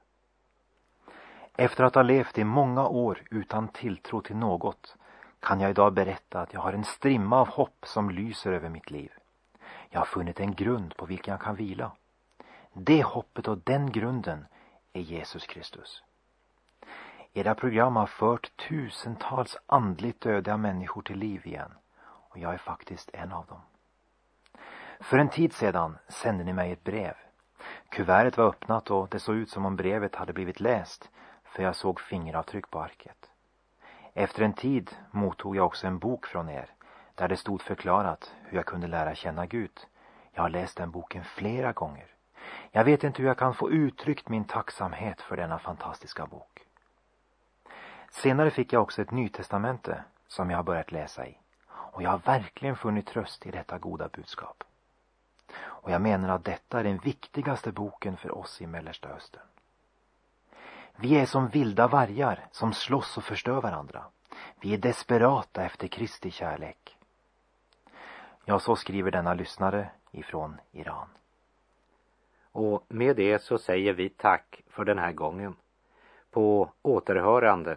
Efter 1.56 1.84
att 1.84 1.94
ha 1.94 2.02
levt 2.02 2.38
i 2.38 2.44
många 2.44 2.88
år 2.88 3.22
utan 3.30 3.68
tilltro 3.68 4.20
till 4.20 4.36
något 4.36 4.96
kan 5.40 5.60
jag 5.60 5.70
idag 5.70 5.92
berätta 5.92 6.40
att 6.40 6.52
jag 6.52 6.60
har 6.60 6.72
en 6.72 6.84
strimma 6.84 7.40
av 7.40 7.48
hopp 7.48 7.86
som 7.86 8.10
lyser 8.10 8.52
över 8.52 8.68
mitt 8.68 8.90
liv. 8.90 9.12
Jag 9.90 10.00
har 10.00 10.06
funnit 10.06 10.40
en 10.40 10.54
grund 10.54 10.96
på 10.96 11.06
vilken 11.06 11.32
jag 11.32 11.40
kan 11.40 11.56
vila. 11.56 11.92
Det 12.72 13.02
hoppet 13.02 13.48
och 13.48 13.58
den 13.58 13.92
grunden 13.92 14.46
är 14.92 15.00
Jesus 15.00 15.46
Kristus. 15.46 16.02
Era 17.32 17.54
program 17.54 17.96
har 17.96 18.06
fört 18.06 18.56
tusentals 18.56 19.56
andligt 19.66 20.20
döda 20.20 20.56
människor 20.56 21.02
till 21.02 21.18
liv 21.18 21.46
igen 21.46 21.74
och 22.02 22.38
jag 22.38 22.54
är 22.54 22.58
faktiskt 22.58 23.10
en 23.12 23.32
av 23.32 23.46
dem. 23.46 23.60
För 25.00 25.18
en 25.18 25.28
tid 25.28 25.52
sedan 25.52 25.98
sände 26.08 26.44
ni 26.44 26.52
mig 26.52 26.72
ett 26.72 26.84
brev. 26.84 27.14
Kuvertet 27.88 28.36
var 28.36 28.48
öppnat 28.48 28.90
och 28.90 29.08
det 29.08 29.20
såg 29.20 29.36
ut 29.36 29.50
som 29.50 29.66
om 29.66 29.76
brevet 29.76 30.14
hade 30.14 30.32
blivit 30.32 30.60
läst 30.60 31.10
för 31.44 31.62
jag 31.62 31.76
såg 31.76 32.00
fingeravtryck 32.00 32.70
på 32.70 32.80
arket. 32.80 33.30
Efter 34.14 34.42
en 34.42 34.52
tid 34.52 34.96
mottog 35.10 35.56
jag 35.56 35.66
också 35.66 35.86
en 35.86 35.98
bok 35.98 36.26
från 36.26 36.48
er 36.48 36.70
där 37.14 37.28
det 37.28 37.36
stod 37.36 37.62
förklarat 37.62 38.34
hur 38.44 38.56
jag 38.56 38.66
kunde 38.66 38.86
lära 38.86 39.14
känna 39.14 39.46
Gud. 39.46 39.80
Jag 40.32 40.42
har 40.42 40.50
läst 40.50 40.76
den 40.76 40.90
boken 40.90 41.24
flera 41.24 41.72
gånger. 41.72 42.06
Jag 42.70 42.84
vet 42.84 43.04
inte 43.04 43.22
hur 43.22 43.28
jag 43.28 43.38
kan 43.38 43.54
få 43.54 43.70
uttryckt 43.70 44.28
min 44.28 44.44
tacksamhet 44.44 45.20
för 45.20 45.36
denna 45.36 45.58
fantastiska 45.58 46.26
bok. 46.26 46.66
Senare 48.10 48.50
fick 48.50 48.72
jag 48.72 48.82
också 48.82 49.02
ett 49.02 49.10
nytestamente 49.10 50.04
som 50.28 50.50
jag 50.50 50.58
har 50.58 50.62
börjat 50.62 50.92
läsa 50.92 51.26
i. 51.26 51.38
Och 51.68 52.02
jag 52.02 52.10
har 52.10 52.18
verkligen 52.18 52.76
funnit 52.76 53.06
tröst 53.06 53.46
i 53.46 53.50
detta 53.50 53.78
goda 53.78 54.08
budskap. 54.08 54.64
Och 55.60 55.90
jag 55.90 56.02
menar 56.02 56.28
att 56.28 56.44
detta 56.44 56.80
är 56.80 56.84
den 56.84 56.98
viktigaste 56.98 57.72
boken 57.72 58.16
för 58.16 58.38
oss 58.38 58.60
i 58.60 58.66
Mellersta 58.66 59.08
Östern. 59.08 59.42
Vi 60.96 61.18
är 61.18 61.26
som 61.26 61.48
vilda 61.48 61.88
vargar 61.88 62.46
som 62.50 62.72
slåss 62.72 63.16
och 63.16 63.24
förstör 63.24 63.60
varandra. 63.60 64.04
Vi 64.60 64.74
är 64.74 64.78
desperata 64.78 65.64
efter 65.64 65.88
Kristi 65.88 66.30
kärlek. 66.30 66.96
Ja, 68.44 68.58
så 68.58 68.76
skriver 68.76 69.10
denna 69.10 69.34
lyssnare 69.34 69.90
ifrån 70.10 70.60
Iran. 70.72 71.08
Och 72.52 72.84
med 72.88 73.16
det 73.16 73.42
så 73.42 73.58
säger 73.58 73.92
vi 73.92 74.08
tack 74.08 74.62
för 74.70 74.84
den 74.84 74.98
här 74.98 75.12
gången. 75.12 75.56
På 76.30 76.70
återhörande. 76.82 77.76